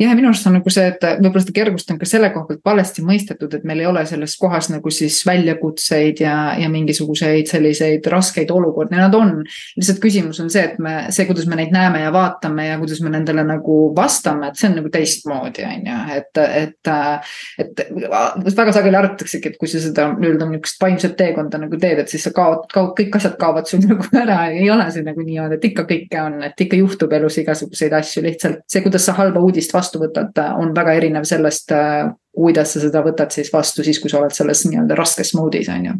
jah, 0.00 0.14
minu 0.16 0.30
arust 0.30 0.46
on 0.48 0.56
nagu 0.58 0.72
see, 0.72 0.86
et 0.92 1.04
võib-olla 1.20 1.42
seda 1.44 1.54
kergust 1.56 1.90
on 1.92 1.98
ka 2.00 2.08
selle 2.08 2.30
koha 2.34 2.48
pealt 2.48 2.62
valesti 2.64 3.04
mõistetud, 3.06 3.56
et 3.56 3.66
meil 3.68 3.82
ei 3.82 3.88
ole 3.90 4.04
selles 4.08 4.36
kohas 4.40 4.70
nagu 4.72 4.92
siis 4.94 5.20
väljakutseid 5.28 6.22
ja, 6.24 6.36
ja 6.58 6.70
mingisuguseid 6.72 7.50
selliseid 7.50 8.06
raskeid 8.12 8.50
olukordi, 8.54 8.96
nad 8.98 9.14
on. 9.18 9.34
lihtsalt 9.76 10.00
küsimus 10.02 10.40
on 10.42 10.50
see, 10.52 10.64
et 10.70 10.78
me, 10.82 10.94
see, 11.14 11.26
kuidas 11.28 11.48
me 11.50 11.58
neid 11.58 11.74
näeme 11.74 12.02
ja 12.04 12.12
vaatame 12.14 12.68
ja 12.70 12.78
kuidas 12.80 13.02
me 13.04 13.12
nendele 13.12 13.44
nagu 13.46 13.78
vastame, 13.96 14.50
et 14.50 14.60
see 14.60 14.70
on 14.70 14.78
nagu 14.80 14.92
teistmoodi, 14.92 15.66
on 15.68 15.90
ju, 15.90 15.98
et, 16.18 16.42
et. 16.62 16.92
et 17.62 17.86
väga 18.62 18.72
sageli 18.74 18.96
arutataksegi, 18.98 19.52
et 19.52 19.58
kui 19.60 19.70
sa 19.70 19.80
seda 19.82 20.08
nii-öelda 20.12 20.46
niisugust 20.48 20.80
vaimset 20.82 21.14
teekonda 21.18 21.60
nagu 21.62 21.78
teed, 21.80 22.02
et 22.02 22.12
siis 22.12 22.24
sa 22.26 22.32
kaod, 22.34 22.66
kaod, 22.72 22.92
kõik 22.98 23.16
asjad 23.18 23.36
kaovad 23.40 23.68
sul 23.68 23.82
nagu 23.90 24.06
ära, 24.18 24.38
ei 24.52 24.68
ole 24.72 24.88
see 24.94 25.04
nagu 25.06 25.24
niimoodi, 25.24 25.58
et 25.58 25.66
ikka 25.70 25.86
kõike 25.88 26.22
on, 26.22 26.38
et 26.46 26.64
ikka 26.66 26.78
juhtub 26.80 27.12
elus 27.16 27.38
igasuguseid 27.42 27.96
asju, 27.98 28.24
lihtsalt 28.26 28.62
see, 28.70 28.84
kuidas 28.84 29.06
sa 29.08 29.16
halba 29.18 29.42
uudist 29.42 29.74
vastu 29.74 29.91
vastu 29.92 30.00
võtad, 30.02 30.40
on 30.58 30.72
väga 30.74 30.96
erinev 30.96 31.26
sellest, 31.28 31.72
kuidas 32.32 32.74
sa 32.74 32.80
seda 32.80 33.02
võtad 33.04 33.32
siis 33.32 33.52
vastu 33.52 33.84
siis, 33.84 34.00
kui 34.00 34.10
sa 34.10 34.20
oled 34.20 34.32
selles 34.32 34.64
nii-öelda 34.68 34.96
raskes 34.96 35.34
moodis, 35.34 35.68
on 35.68 35.84
ju 35.90 35.98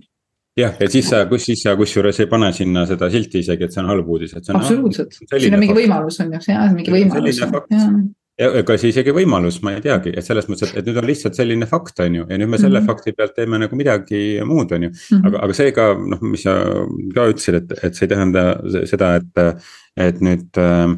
jah, 0.56 0.74
ja 0.80 0.88
siis 0.88 1.08
sa, 1.08 1.26
kus 1.28 1.46
siis 1.48 1.62
sa 1.64 1.76
kusjuures 1.76 2.18
ei 2.20 2.28
pane 2.28 2.52
sinna 2.52 2.86
seda 2.88 3.10
silti 3.12 3.40
isegi, 3.40 3.64
et 3.64 3.72
see 3.72 3.82
on 3.82 3.92
halb 3.92 4.08
uudis, 4.08 4.34
et 4.36 4.44
see 4.44 4.54
on. 4.54 4.60
absoluutselt, 4.60 5.14
siin 5.16 5.54
on 5.54 5.62
mingi 5.62 5.76
võimalus 5.76 6.20
on 6.20 6.34
ju, 6.34 6.42
jah, 6.48 6.66
mingi 6.72 6.92
võimalus. 6.92 7.40
ja 8.40 8.50
ega 8.60 8.76
see 8.80 8.92
isegi 8.92 9.14
võimalus, 9.16 9.60
ma 9.64 9.74
ei 9.76 9.84
teagi, 9.84 10.12
et 10.16 10.24
selles 10.24 10.48
mõttes, 10.48 10.74
et 10.76 10.88
nüüd 10.88 11.00
on 11.00 11.08
lihtsalt 11.08 11.36
selline 11.36 11.68
fakt, 11.68 12.00
on 12.04 12.20
ju, 12.20 12.26
ja 12.28 12.40
nüüd 12.40 12.52
me 12.52 12.60
selle 12.60 12.80
mm 12.80 12.84
-hmm. 12.84 12.92
fakti 12.92 13.16
pealt 13.16 13.36
teeme 13.36 13.60
nagu 13.60 13.76
midagi 13.76 14.40
muud, 14.44 14.72
on 14.72 14.88
ju. 14.88 14.90
-hmm. 14.90 15.26
aga, 15.28 15.44
aga 15.46 15.56
see 15.60 15.72
ka 15.72 15.92
noh, 15.96 16.20
mis 16.20 16.44
sa 16.48 16.58
ka 17.14 17.28
ütlesid, 17.32 17.60
et, 17.60 17.72
et 17.84 17.94
see 17.94 18.08
ei 18.08 18.12
tähenda 18.12 18.44
seda, 18.88 19.14
et, 19.20 19.64
et 19.96 20.20
nüüd 20.20 20.60
äh, 20.60 20.96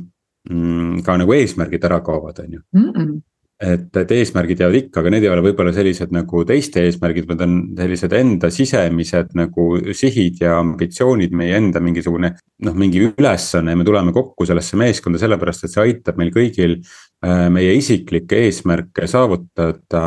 ka 1.05 1.17
nagu 1.17 1.33
eesmärgid 1.33 1.85
ära 1.89 2.01
kaovad, 2.05 2.43
on 2.45 2.59
ju 2.59 2.61
mm. 2.73 2.91
-mm 2.91 3.15
et, 3.63 3.97
et 4.01 4.13
eesmärgid 4.17 4.61
jäävad 4.61 4.79
ikka, 4.79 5.01
aga 5.01 5.13
need 5.15 5.25
ei 5.25 5.31
ole 5.31 5.45
võib-olla 5.47 5.73
sellised 5.75 6.13
nagu 6.15 6.43
teiste 6.49 6.83
eesmärgid, 6.85 7.27
vaid 7.29 7.45
on 7.45 7.55
sellised 7.79 8.17
enda 8.19 8.51
sisemised 8.53 9.35
nagu 9.39 9.67
sihid 9.95 10.43
ja 10.43 10.59
ambitsioonid, 10.61 11.35
meie 11.37 11.57
enda 11.61 11.83
mingisugune. 11.85 12.35
noh, 12.65 12.77
mingi 12.79 13.03
ülesanne 13.05 13.75
ja 13.75 13.77
me 13.79 13.85
tuleme 13.87 14.13
kokku 14.15 14.47
sellesse 14.49 14.79
meeskonda 14.81 15.21
sellepärast, 15.21 15.67
et 15.67 15.75
see 15.75 15.83
aitab 15.83 16.19
meil 16.21 16.31
kõigil 16.35 16.79
äh, 16.81 17.47
meie 17.53 17.75
isiklikke 17.79 18.45
eesmärke 18.47 19.09
saavutada, 19.11 20.05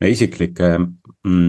meie 0.00 0.14
isiklikke 0.14 0.76
mm, 0.78 1.48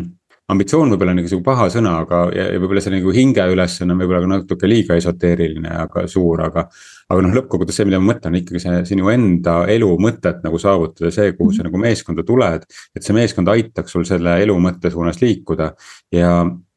ambitsioon 0.51 0.93
võib-olla 0.93 1.11
on 1.11 1.19
nagu 1.19 1.39
paha 1.43 1.65
sõna, 1.71 1.93
aga 2.03 2.19
ja, 2.35 2.45
ja 2.53 2.59
võib-olla 2.61 2.83
see 2.83 2.93
nagu 2.93 3.13
hingeülesanne 3.15 3.95
on 3.95 4.01
võib-olla 4.01 4.21
ka 4.23 4.29
natuke 4.31 4.69
liiga 4.69 4.95
esoteeriline, 4.99 5.73
aga 5.83 6.05
suur, 6.11 6.43
aga. 6.45 6.67
aga 7.07 7.23
noh, 7.23 7.33
lõppkokkuvõttes 7.35 7.79
see, 7.79 7.87
mida 7.87 7.99
ma 7.99 8.13
mõtlen, 8.13 8.37
ikkagi 8.39 8.61
see 8.63 8.77
sinu 8.87 9.11
enda 9.11 9.57
elu 9.71 9.89
mõtet 10.03 10.39
nagu 10.45 10.59
saavutada, 10.61 11.11
see, 11.15 11.33
kuhu 11.35 11.55
sa 11.55 11.67
nagu 11.67 11.81
meeskonda 11.81 12.23
tuled. 12.27 12.63
et 12.95 13.03
see 13.03 13.15
meeskond 13.17 13.51
aitaks 13.51 13.95
sul 13.95 14.07
selle 14.07 14.37
elu 14.43 14.55
mõtte 14.63 14.91
suunas 14.93 15.19
liikuda 15.21 15.73
ja, 16.15 16.31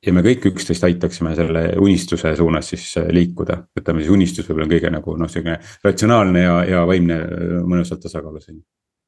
ja 0.07 0.17
me 0.17 0.27
kõik 0.27 0.51
üksteist 0.51 0.87
aitaksime 0.91 1.37
selle 1.39 1.65
unistuse 1.79 2.35
suunas 2.37 2.75
siis 2.75 2.91
liikuda. 3.11 3.63
ütleme 3.79 4.03
siis 4.03 4.11
unistus 4.11 4.51
võib-olla 4.51 4.67
on 4.67 4.75
kõige 4.75 4.95
nagu 4.99 5.17
noh, 5.23 5.31
sihuke 5.31 5.61
ratsionaalne 5.87 6.45
ja, 6.47 6.61
ja 6.75 6.85
vaimne 6.91 7.23
mõnusalt 7.63 8.03
tasakaalus 8.03 8.51
on 8.51 8.59
ju 8.59 8.67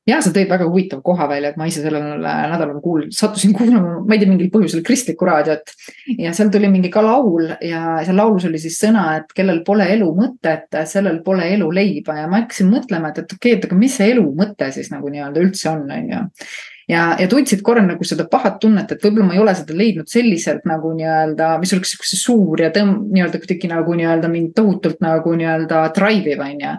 ja 0.09 0.18
sa 0.23 0.32
tõid 0.35 0.50
väga 0.50 0.66
huvitava 0.66 1.02
koha 1.04 1.28
välja, 1.30 1.52
et 1.52 1.59
ma 1.61 1.68
ise 1.71 1.82
sellel 1.85 2.18
nädalal 2.23 2.80
kuul-, 2.82 3.09
sattusin 3.14 3.54
kuulama, 3.56 4.00
ma 4.02 4.16
ei 4.16 4.23
tea, 4.23 4.30
mingil 4.30 4.50
põhjusel 4.54 4.82
kristlikku 4.87 5.28
raadiot. 5.28 5.75
ja 6.18 6.32
seal 6.37 6.50
tuli 6.54 6.71
mingi 6.73 6.90
ka 6.92 7.04
laul 7.04 7.52
ja 7.62 8.00
seal 8.06 8.18
laulus 8.18 8.49
oli 8.49 8.61
siis 8.62 8.80
sõna, 8.82 9.06
et 9.21 9.32
kellel 9.37 9.62
pole 9.66 9.87
elu 9.94 10.11
mõtet, 10.18 10.68
sellel 10.90 11.23
pole 11.26 11.47
elu 11.54 11.71
leiba. 11.71 12.18
Ja 12.18 12.28
ma 12.30 12.42
hakkasin 12.42 12.71
mõtlema, 12.73 13.12
et, 13.12 13.23
et 13.23 13.38
okei 13.38 13.54
okay,, 13.54 13.61
et 13.61 13.71
aga 13.71 13.78
mis 13.78 13.97
see 14.00 14.12
elu 14.16 14.26
mõte 14.37 14.71
siis 14.75 14.90
nagu 14.92 15.12
nii-öelda 15.12 15.42
üldse 15.47 15.71
on, 15.71 15.88
on 15.90 16.12
ju. 16.16 16.26
Ja, 16.90 17.12
ja 17.14 17.28
tundsid 17.30 17.62
korra 17.64 17.82
nagu 17.85 18.04
seda 18.04 18.26
pahat 18.28 18.59
tunnet, 18.61 18.90
et 18.90 19.04
võib-olla 19.04 19.28
ma 19.28 19.37
ei 19.37 19.40
ole 19.40 19.52
seda 19.54 19.75
leidnud 19.78 20.11
selliselt 20.11 20.66
nagu 20.68 20.90
nii-öelda, 20.97 21.54
mis 21.62 21.73
oleks 21.76 21.94
siukse 21.94 22.18
suur 22.18 22.61
ja 22.61 22.73
tõmb-, 22.75 23.06
nii-öelda 23.14 23.38
kuidagi 23.38 23.71
nagu 23.71 23.94
nii-öelda 23.97 24.30
mind 24.32 24.50
tohutult 24.59 24.99
nagu 25.04 25.37
nii-öelda 25.38 25.85
drive 25.94 26.35
ib, 26.35 26.42
on 26.42 26.64
ju 26.66 26.75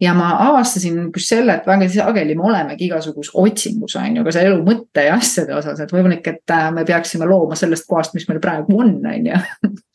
ja 0.00 0.12
ma 0.16 0.28
avastasin 0.50 0.98
just 1.14 1.30
selle, 1.30 1.54
et 1.56 1.66
väga 1.68 1.86
sageli 1.88 2.34
me 2.36 2.44
olemegi 2.50 2.84
igasugus 2.90 3.30
otsingus, 3.40 3.94
on 3.96 4.18
ju, 4.18 4.24
ka 4.26 4.32
selle 4.34 4.50
elu 4.52 4.64
mõtte 4.66 5.04
ja 5.06 5.14
asjade 5.16 5.54
osas, 5.56 5.80
et 5.80 5.92
võimalik, 5.94 6.26
et 6.28 6.52
äh, 6.52 6.66
me 6.74 6.84
peaksime 6.88 7.28
looma 7.28 7.56
sellest 7.56 7.86
kohast, 7.88 8.12
mis 8.16 8.26
meil 8.28 8.40
praegu 8.42 8.76
on, 8.76 8.92
on 9.00 9.28
ju. 9.30 9.38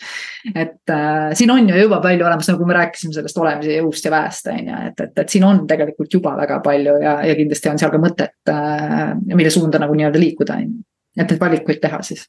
et 0.63 0.93
äh, 0.96 1.27
siin 1.38 1.53
on 1.53 1.70
ju 1.70 1.84
juba 1.84 2.00
palju 2.01 2.25
olemas, 2.25 2.50
nagu 2.50 2.70
me 2.70 2.77
rääkisime 2.79 3.13
sellest 3.17 3.38
olemise 3.41 3.77
jõust 3.77 4.08
ja 4.08 4.13
väest, 4.15 4.50
on 4.50 4.72
ju, 4.72 4.79
et, 4.89 5.03
et, 5.05 5.13
et 5.24 5.36
siin 5.36 5.46
on 5.48 5.62
tegelikult 5.70 6.17
juba 6.17 6.34
väga 6.39 6.58
palju 6.65 6.98
ja, 7.03 7.20
ja 7.29 7.38
kindlasti 7.38 7.74
on 7.74 7.81
seal 7.81 7.93
ka 7.93 8.01
mõtet 8.01 8.53
äh,, 8.53 9.12
mille 9.36 9.53
suunda 9.53 9.81
nagu 9.81 9.98
nii-öelda 9.98 10.22
liikuda, 10.22 10.58
on 10.58 10.65
ju. 10.65 10.88
et 11.20 11.27
neid 11.27 11.43
valikuid 11.46 11.84
teha 11.84 12.01
siis. 12.08 12.25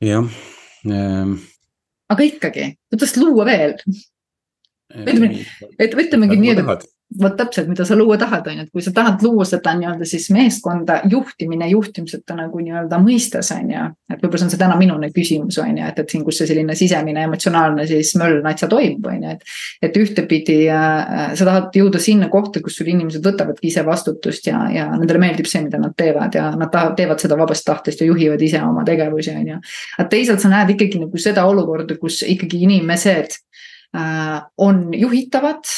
jah 0.00 0.24
ähm.... 0.88 1.36
aga 2.08 2.24
ikkagi, 2.24 2.70
kuidas 2.88 3.14
luua 3.20 3.44
veel? 3.52 3.76
ütleme, 4.92 5.44
et 5.80 5.94
ütlemegi 5.96 6.40
nii, 6.40 6.56
et 6.56 6.88
vot 7.20 7.34
täpselt, 7.36 7.68
mida 7.68 7.84
sa 7.84 7.96
luua 7.96 8.16
tahad, 8.20 8.46
on 8.46 8.60
ju, 8.60 8.64
et 8.66 8.70
kui 8.72 8.82
sa 8.84 8.92
tahad 8.94 9.22
luua 9.24 9.44
seda 9.48 9.74
nii-öelda 9.76 10.06
siis 10.08 10.28
meeskonda 10.34 11.00
juhtimine 11.10 11.68
juhtimiseta 11.72 12.36
nagu 12.38 12.62
nii-öelda 12.62 12.98
mõistes 13.02 13.52
on 13.54 13.70
ju. 13.72 13.84
et 14.12 14.22
võib-olla 14.22 14.40
see 14.40 14.48
on 14.48 14.52
see 14.54 14.60
täna 14.60 14.76
minune 14.80 15.10
küsimus 15.14 15.58
on 15.62 15.78
ju, 15.78 15.88
et, 15.88 15.98
et 15.98 16.14
siin, 16.14 16.24
kus 16.24 16.40
see 16.40 16.48
selline 16.50 16.76
sisemine 16.78 17.24
emotsionaalne 17.28 17.86
siis 17.90 18.14
möll 18.20 18.40
natsa 18.44 18.68
toimub, 18.70 19.06
on 19.12 19.26
ju, 19.26 19.34
et. 19.36 19.54
et 19.88 20.00
ühtepidi 20.02 20.58
äh, 20.72 21.34
sa 21.38 21.48
tahad 21.48 21.76
jõuda 21.76 22.00
sinna 22.02 22.30
kohta, 22.32 22.62
kus 22.64 22.78
sul 22.80 22.90
inimesed 22.92 23.24
võtavadki 23.24 23.70
ise 23.70 23.84
vastutust 23.86 24.48
ja, 24.48 24.64
ja 24.72 24.88
nendele 24.94 25.22
meeldib 25.22 25.50
see, 25.50 25.64
mida 25.66 25.80
nad 25.82 25.96
teevad 25.98 26.38
ja 26.38 26.50
nad 26.56 26.72
tahavad, 26.72 26.96
teevad 26.98 27.22
seda 27.22 27.38
vabast 27.40 27.66
tahtest 27.68 28.02
ja 28.02 28.08
juhivad 28.08 28.42
ise 28.42 28.62
oma 28.62 28.84
tegevusi, 28.88 29.34
on 29.36 29.54
ju. 29.54 29.62
aga 29.98 30.08
teisalt 30.12 30.44
sa 30.44 30.52
näed 30.52 30.74
ikkagi 30.76 31.02
nagu 31.02 31.20
seda 31.20 31.46
olukorda, 31.48 31.98
kus 32.00 32.22
ikkagi 32.26 32.64
inimesed 32.68 33.40
on 34.56 34.94
juhitavad, 34.96 35.68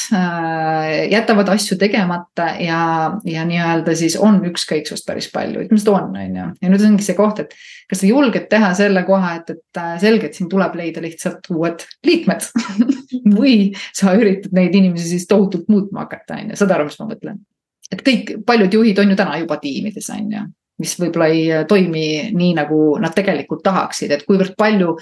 jätavad 1.11 1.49
asju 1.51 1.75
tegemata 1.77 2.45
ja, 2.63 2.79
ja 3.27 3.43
nii-öelda 3.47 3.95
siis 3.95 4.15
on 4.15 4.39
ükskõiksust 4.47 5.03
päris 5.07 5.27
palju, 5.33 5.65
ütleme 5.65 5.81
seda 5.81 5.95
on, 5.97 6.15
on 6.15 6.37
ju. 6.39 6.45
ja 6.61 6.71
nüüd 6.71 6.85
ongi 6.87 7.03
see 7.03 7.17
koht, 7.17 7.41
et 7.43 7.51
kas 7.91 7.99
sa 8.01 8.07
julged 8.07 8.47
teha 8.51 8.71
selle 8.77 9.03
koha, 9.07 9.33
et, 9.41 9.51
et 9.51 9.81
selge, 10.03 10.29
et 10.29 10.39
siin 10.39 10.47
tuleb 10.51 10.77
leida 10.79 11.03
lihtsalt 11.03 11.51
uued 11.51 11.83
liikmed 12.07 12.47
või 13.39 13.57
sa 13.91 14.15
üritad 14.15 14.55
neid 14.55 14.75
inimesi 14.79 15.11
siis 15.11 15.27
tohutult 15.27 15.67
muutma 15.67 16.05
hakata, 16.05 16.39
on 16.39 16.53
ju, 16.53 16.61
saad 16.61 16.71
aru, 16.77 16.87
mis 16.87 17.01
ma 17.01 17.11
mõtlen? 17.11 17.41
et 17.91 17.99
kõik, 18.05 18.37
paljud 18.47 18.79
juhid 18.79 19.03
on 19.03 19.11
ju 19.11 19.19
täna 19.19 19.41
juba 19.43 19.59
tiimides, 19.59 20.07
on 20.15 20.31
ju 20.31 20.45
mis 20.81 20.95
võib-olla 20.99 21.29
ei 21.31 21.45
äh, 21.51 21.63
toimi 21.69 22.05
nii, 22.35 22.51
nagu 22.57 22.79
nad 23.01 23.15
tegelikult 23.15 23.63
tahaksid, 23.65 24.11
et 24.11 24.25
kuivõrd 24.27 24.55
palju 24.59 24.95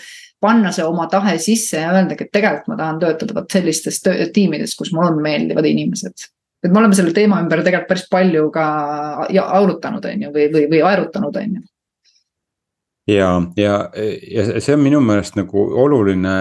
panna 0.43 0.73
see 0.75 0.85
oma 0.85 1.07
tahe 1.11 1.35
sisse 1.41 1.81
ja 1.81 1.91
öeldagi, 1.95 2.27
et 2.27 2.33
tegelikult 2.35 2.71
ma 2.73 2.79
tahan 2.79 3.01
töötada 3.01 3.37
vot 3.37 3.57
sellistes 3.57 4.01
tiimides, 4.35 4.75
kus 4.79 4.93
mul 4.93 5.09
on 5.09 5.21
meeldivad 5.23 5.65
inimesed. 5.69 6.29
et 6.63 6.71
me 6.71 6.79
oleme 6.79 6.95
selle 6.95 7.13
teema 7.15 7.41
ümber 7.43 7.63
tegelikult 7.63 7.89
päris 7.89 8.07
palju 8.11 8.49
ka 8.53 8.65
aurutanud, 9.43 10.05
on 10.05 10.27
ju, 10.27 10.33
või, 10.35 10.49
või, 10.53 10.67
või 10.71 10.83
aerutanud, 10.89 11.39
on 11.41 11.55
ju. 11.57 11.63
ja, 13.15 13.31
ja, 13.57 13.79
ja 14.31 14.59
see 14.59 14.77
on 14.77 14.85
minu 14.85 15.01
meelest 15.01 15.39
nagu 15.39 15.65
oluline 15.85 16.35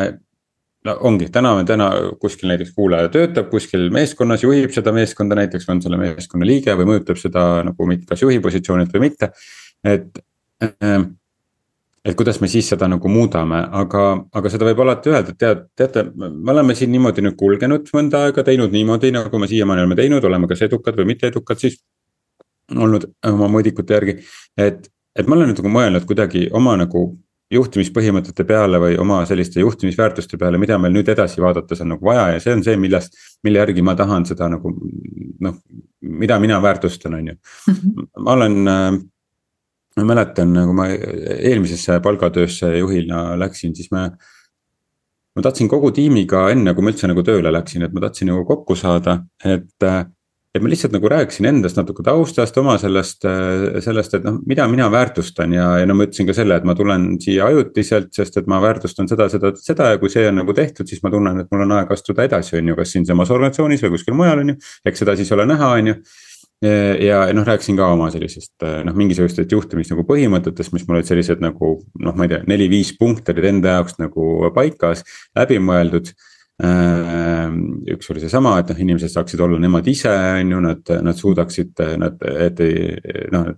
no 0.85 0.97
ongi, 1.09 1.29
täna 1.33 1.53
on 1.59 1.67
täna 1.67 1.89
kuskil 2.21 2.51
näiteks 2.51 2.75
kuulaja 2.75 3.09
töötab 3.13 3.49
kuskil 3.53 3.89
meeskonnas, 3.95 4.43
juhib 4.43 4.75
seda 4.75 4.93
meeskonda 4.95 5.39
näiteks, 5.39 5.69
on 5.71 5.83
selle 5.85 5.99
meeskonna 6.01 6.47
liige 6.49 6.75
või 6.79 6.89
mõjutab 6.93 7.21
seda 7.21 7.47
nagu 7.67 7.89
kas 8.09 8.23
juhi 8.23 8.41
positsioonilt 8.43 8.95
või 8.95 9.09
mitte. 9.09 9.33
et, 9.85 10.19
ähm, 10.63 11.03
et 12.05 12.17
kuidas 12.19 12.41
me 12.41 12.49
siis 12.49 12.69
seda 12.69 12.89
nagu 12.89 13.09
muudame, 13.09 13.63
aga, 13.71 14.25
aga 14.35 14.51
seda 14.51 14.67
võib 14.67 14.81
alati 14.83 15.11
öelda, 15.11 15.31
et 15.31 15.39
tead, 15.39 15.65
teate, 15.77 16.05
me 16.15 16.53
oleme 16.53 16.75
siin 16.75 16.91
niimoodi 16.93 17.23
nüüd 17.23 17.37
kulgenud 17.39 17.91
mõnda 17.95 18.25
aega, 18.27 18.43
teinud 18.43 18.73
niimoodi, 18.75 19.13
nagu 19.15 19.39
me 19.39 19.49
siiamaani 19.51 19.85
oleme 19.85 19.99
teinud, 19.99 20.25
oleme 20.25 20.51
kas 20.51 20.63
edukad 20.67 20.99
või 20.99 21.13
mitte 21.15 21.31
edukad 21.31 21.59
siis. 21.63 21.83
olnud 22.73 23.05
oma 23.29 23.49
mõõdikute 23.53 23.95
järgi, 23.95 24.13
et, 24.57 24.87
et 25.19 25.27
ma 25.27 25.37
olen 25.37 25.51
nüüd 25.51 25.59
nagu 25.61 25.71
mõelnud 25.71 26.07
kuidagi 26.09 26.49
oma 26.57 26.77
nagu 26.81 27.03
juhtimispõhimõtete 27.53 28.45
peale 28.49 28.81
või 28.81 28.97
oma 29.01 29.23
selliste 29.29 29.61
juhtimisväärtuste 29.61 30.39
peale, 30.41 30.61
mida 30.61 30.79
meil 30.81 30.95
nüüd 30.95 31.09
edasi 31.13 31.43
vaadates 31.43 31.83
on 31.85 31.95
nagu 31.95 32.07
vaja 32.07 32.31
ja 32.35 32.43
see 32.43 32.55
on 32.57 32.65
see, 32.65 32.77
millest, 32.81 33.19
mille 33.45 33.61
järgi 33.61 33.85
ma 33.85 33.95
tahan 33.99 34.25
seda 34.29 34.49
nagu 34.53 34.73
noh, 35.43 35.59
mida 36.23 36.39
mina 36.41 36.61
väärtustan, 36.63 37.19
on 37.19 37.33
ju. 37.33 37.41
Mhm. 37.73 38.07
ma 38.25 38.37
olen 38.39 38.59
ma 39.97 40.05
mäletan, 40.09 40.55
kui 40.55 40.77
ma 40.77 40.87
eelmisesse 40.89 42.01
palgatöösse 42.05 42.77
juhina 42.79 43.33
läksin, 43.39 43.77
siis 43.77 43.91
me. 43.93 44.11
ma 45.37 45.43
tahtsin 45.43 45.69
kogu 45.69 45.91
tiimiga 45.97 46.51
enne, 46.53 46.75
kui 46.75 46.85
ma 46.85 46.93
üldse 46.93 47.09
nagu 47.09 47.23
tööle 47.25 47.53
läksin, 47.53 47.87
et 47.87 47.93
ma 47.93 48.03
tahtsin 48.05 48.29
nagu 48.29 48.45
kokku 48.49 48.77
saada, 48.77 49.23
et 49.45 49.89
et 50.53 50.61
ma 50.61 50.69
lihtsalt 50.69 50.93
nagu 50.93 51.09
rääkisin 51.09 51.47
endast 51.49 51.79
natuke 51.79 52.05
taustast, 52.05 52.57
oma 52.61 52.75
sellest, 52.81 53.25
sellest, 53.85 54.17
et 54.19 54.25
noh, 54.27 54.37
mida 54.49 54.67
mina 54.69 54.91
väärtustan 54.93 55.55
ja, 55.57 55.69
ja 55.81 55.87
no 55.89 55.97
ma 55.97 56.05
ütlesin 56.05 56.29
ka 56.29 56.35
selle, 56.37 56.59
et 56.61 56.67
ma 56.69 56.75
tulen 56.77 57.15
siia 57.23 57.47
ajutiselt, 57.49 58.11
sest 58.13 58.37
et 58.43 58.51
ma 58.53 58.59
väärtustan 58.61 59.09
seda, 59.09 59.31
seda, 59.33 59.55
seda 59.57 59.95
ja 59.95 60.03
kui 60.03 60.13
see 60.13 60.27
on 60.29 60.43
nagu 60.43 60.53
tehtud, 60.57 60.89
siis 60.89 61.01
ma 61.05 61.13
tunnen, 61.15 61.41
et 61.41 61.49
mul 61.53 61.65
on 61.65 61.73
aeg 61.79 61.95
astuda 61.97 62.27
edasi, 62.29 62.59
on 62.61 62.69
ju, 62.69 62.77
kas 62.77 62.93
siinsamas 62.93 63.33
organisatsioonis 63.33 63.87
või 63.87 63.95
kuskil 63.97 64.19
mujal, 64.19 64.45
on 64.45 64.53
ju. 64.53 64.59
eks 64.93 65.05
seda 65.05 65.17
siis 65.17 65.33
ole 65.33 65.49
näha, 65.49 65.73
on 65.79 65.95
ju 65.95 65.97
ja 67.03 67.25
noh, 67.35 67.47
rääkisin 67.47 67.75
ka 67.79 67.89
oma 67.91 68.07
sellisest 68.15 68.63
noh, 68.87 68.95
mingisugustest 68.95 69.51
juhtimis 69.51 69.89
nagu 69.91 70.05
põhimõtetest, 70.07 70.71
mis 70.77 70.85
mul 70.87 71.01
olid 71.01 71.09
sellised 71.09 71.41
nagu 71.43 71.73
noh, 71.99 72.15
ma 72.15 72.29
ei 72.29 72.35
tea, 72.35 72.43
neli-viis 72.47 72.93
punkti 73.01 73.35
olid 73.35 73.49
enda 73.49 73.79
jaoks 73.79 73.99
nagu 73.99 74.53
paigas, 74.55 75.03
läbimõeldud 75.39 76.13
üks 76.61 78.11
oli 78.13 78.21
seesama, 78.23 78.59
et 78.61 78.71
noh, 78.71 78.79
inimesed 78.85 79.11
saaksid 79.11 79.41
olla 79.41 79.59
nemad 79.59 79.87
ise, 79.89 80.13
on 80.13 80.53
ju, 80.53 80.61
nad, 80.63 80.95
nad 81.03 81.19
suudaksid, 81.19 81.73
nad, 81.99 82.23
et 82.47 82.61
ei 82.63 83.27
noh, 83.33 83.49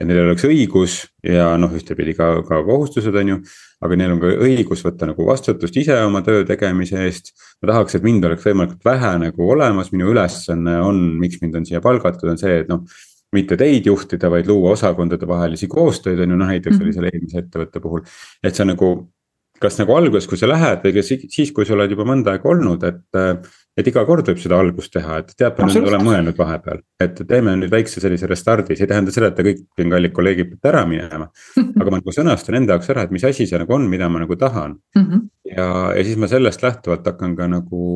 et 0.00 0.06
neil 0.08 0.22
oleks 0.22 0.46
õigus 0.48 0.94
ja 1.26 1.50
noh, 1.60 1.72
ühtepidi 1.76 2.14
ka, 2.16 2.30
ka 2.46 2.62
kohustused, 2.64 3.16
on 3.20 3.34
ju. 3.34 3.36
aga 3.84 3.98
neil 4.00 4.14
on 4.14 4.22
ka 4.22 4.32
õigus 4.46 4.84
võtta 4.84 5.08
nagu 5.10 5.26
vastutust 5.26 5.76
ise 5.76 5.98
oma 6.06 6.22
töö 6.24 6.46
tegemise 6.48 7.02
eest. 7.04 7.34
ma 7.60 7.72
tahaks, 7.72 7.98
et 7.98 8.06
mind 8.06 8.24
oleks 8.24 8.46
võimalikult 8.48 8.84
vähe 8.88 9.12
nagu 9.26 9.52
olemas, 9.52 9.92
minu 9.92 10.08
ülesanne 10.14 10.78
on, 10.86 11.02
miks 11.20 11.42
mind 11.42 11.60
on 11.60 11.68
siia 11.68 11.82
palgatud, 11.84 12.30
on 12.32 12.40
see, 12.40 12.62
et 12.62 12.72
noh 12.72 12.86
mitte 13.36 13.54
teid 13.54 13.86
juhtida, 13.86 14.30
vaid 14.32 14.48
luua 14.50 14.72
osakondade 14.74 15.26
vahelisi 15.28 15.68
koostöid, 15.70 16.18
on 16.18 16.32
ju, 16.32 16.38
noh 16.38 16.48
näiteks 16.50 16.74
mm 16.74 16.80
-hmm. 16.80 16.84
oli 16.88 16.96
selle 16.96 17.10
eelmise 17.12 17.38
ettevõtte 17.44 17.80
puhul. 17.80 18.02
et 18.42 18.54
see 18.54 18.66
nagu 18.66 19.10
kas 19.60 19.76
nagu 19.80 19.92
alguses, 19.96 20.26
kui 20.28 20.38
sa 20.40 20.48
lähed 20.48 20.84
või 20.86 20.94
ka 20.96 21.02
siis, 21.04 21.52
kui 21.56 21.66
sa 21.68 21.74
oled 21.76 21.92
juba 21.92 22.06
mõnda 22.08 22.34
aega 22.34 22.48
olnud, 22.48 22.86
et. 22.88 23.50
et 23.80 23.86
iga 23.88 24.02
kord 24.04 24.26
võib 24.28 24.40
seda 24.42 24.58
algust 24.60 24.92
teha, 24.92 25.20
et 25.22 25.30
tead, 25.38 25.56
ma 25.56 25.68
nüüd 25.70 25.86
olen 25.88 26.02
mõelnud 26.04 26.36
vahepeal, 26.36 26.82
et 27.00 27.20
teeme 27.28 27.54
nüüd 27.56 27.70
väikse 27.72 28.02
sellise 28.02 28.28
restardi, 28.28 28.74
see 28.76 28.84
ei 28.84 28.90
tähenda 28.90 29.14
seda, 29.14 29.30
et 29.30 29.38
te 29.38 29.46
kõik 29.46 29.62
siin 29.78 29.92
kallid 29.94 30.12
kolleegid 30.16 30.50
peate 30.50 30.72
ära 30.72 30.82
minema. 30.88 31.30
aga 31.56 31.86
ma 31.86 32.00
nagu 32.00 32.12
sõnastan 32.12 32.58
enda 32.58 32.76
jaoks 32.76 32.90
ära, 32.92 33.06
et 33.06 33.14
mis 33.14 33.24
asi 33.24 33.46
see 33.48 33.60
nagu 33.62 33.72
on, 33.76 33.86
mida 33.88 34.10
ma 34.12 34.20
nagu 34.20 34.36
tahan 34.36 34.74
mm. 34.96 35.06
-hmm. 35.06 35.22
ja, 35.54 35.68
ja 35.96 36.04
siis 36.04 36.18
ma 36.20 36.28
sellest 36.28 36.66
lähtuvalt 36.66 37.08
hakkan 37.08 37.36
ka 37.38 37.48
nagu 37.48 37.86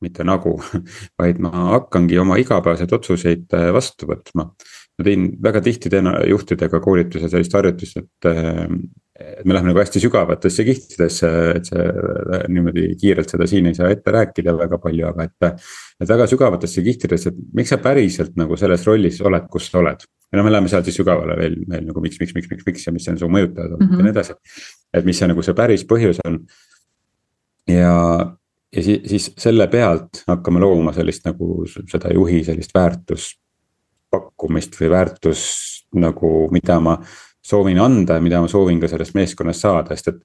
mitte 0.00 0.24
nagu, 0.26 0.56
vaid 1.20 1.38
ma 1.44 1.52
hakkangi 1.76 2.18
oma 2.18 2.38
igapäevaseid 2.40 2.92
otsuseid 2.96 3.56
äh, 3.56 3.70
vastu 3.76 4.08
võtma. 4.10 4.50
ma 4.98 5.06
teen 5.06 5.30
väga 5.42 5.62
tihti 5.64 5.92
teen 5.92 6.08
juhtidega 6.28 6.80
koolituse 6.80 7.30
sellist 7.32 7.54
harjutust, 7.56 8.02
et 8.02 8.28
äh, 8.28 8.66
et 9.20 9.44
me 9.44 9.54
läheme 9.54 9.70
nagu 9.70 9.80
hästi 9.80 10.00
sügavatesse 10.00 10.64
kihtidesse, 10.64 11.28
et 11.58 11.68
see 11.68 11.84
niimoodi 12.52 12.86
kiirelt 13.00 13.32
seda 13.32 13.46
siin 13.50 13.68
ei 13.68 13.76
saa 13.76 13.90
ette 13.92 14.12
rääkida 14.14 14.54
väga 14.56 14.78
palju, 14.80 15.06
aga 15.10 15.26
et. 15.28 15.66
et 16.00 16.08
väga 16.08 16.26
sügavatesse 16.30 16.84
kihtidesse, 16.86 17.32
et 17.32 17.42
miks 17.56 17.72
sa 17.74 17.78
päriselt 17.82 18.38
nagu 18.40 18.56
selles 18.60 18.86
rollis 18.88 19.20
oled, 19.20 19.46
kus 19.52 19.68
sa 19.70 19.80
oled. 19.82 20.06
ja 20.30 20.38
noh, 20.38 20.46
me 20.46 20.54
läheme 20.54 20.72
sealt 20.72 20.88
siis 20.88 20.98
sügavale 21.00 21.36
veel, 21.36 21.56
veel 21.68 21.86
nagu 21.88 22.04
miks, 22.04 22.20
miks, 22.22 22.34
miks, 22.36 22.48
miks, 22.52 22.66
miks 22.66 22.86
ja 22.86 22.94
mis 22.94 23.08
on 23.12 23.20
su 23.20 23.28
mõjutajad 23.28 23.76
mm 23.76 23.86
-hmm. 23.86 23.98
ja 23.98 24.06
nii 24.06 24.14
edasi. 24.14 24.32
et 24.94 25.04
mis 25.04 25.18
see 25.18 25.28
nagu 25.28 25.42
see 25.42 25.54
päris 25.54 25.84
põhjus 25.92 26.18
on. 26.24 26.34
ja, 27.68 27.96
ja 28.72 28.82
siis, 28.82 29.00
siis 29.10 29.32
selle 29.38 29.68
pealt 29.68 30.24
hakkame 30.28 30.60
looma 30.60 30.92
sellist 30.92 31.26
nagu 31.26 31.66
seda 31.66 32.14
juhi 32.14 32.44
sellist 32.44 32.74
väärtuspakkumist 32.74 34.80
või 34.80 34.90
väärtust 34.90 35.86
nagu, 35.94 36.48
mida 36.52 36.80
ma 36.80 36.98
soovin 37.46 37.80
anda 37.80 38.18
ja 38.18 38.24
mida 38.24 38.40
ma 38.42 38.48
soovin 38.48 38.80
ka 38.80 38.88
sellest 38.90 39.16
meeskonnast 39.16 39.66
saada, 39.66 39.96
sest 39.96 40.14
et. 40.14 40.22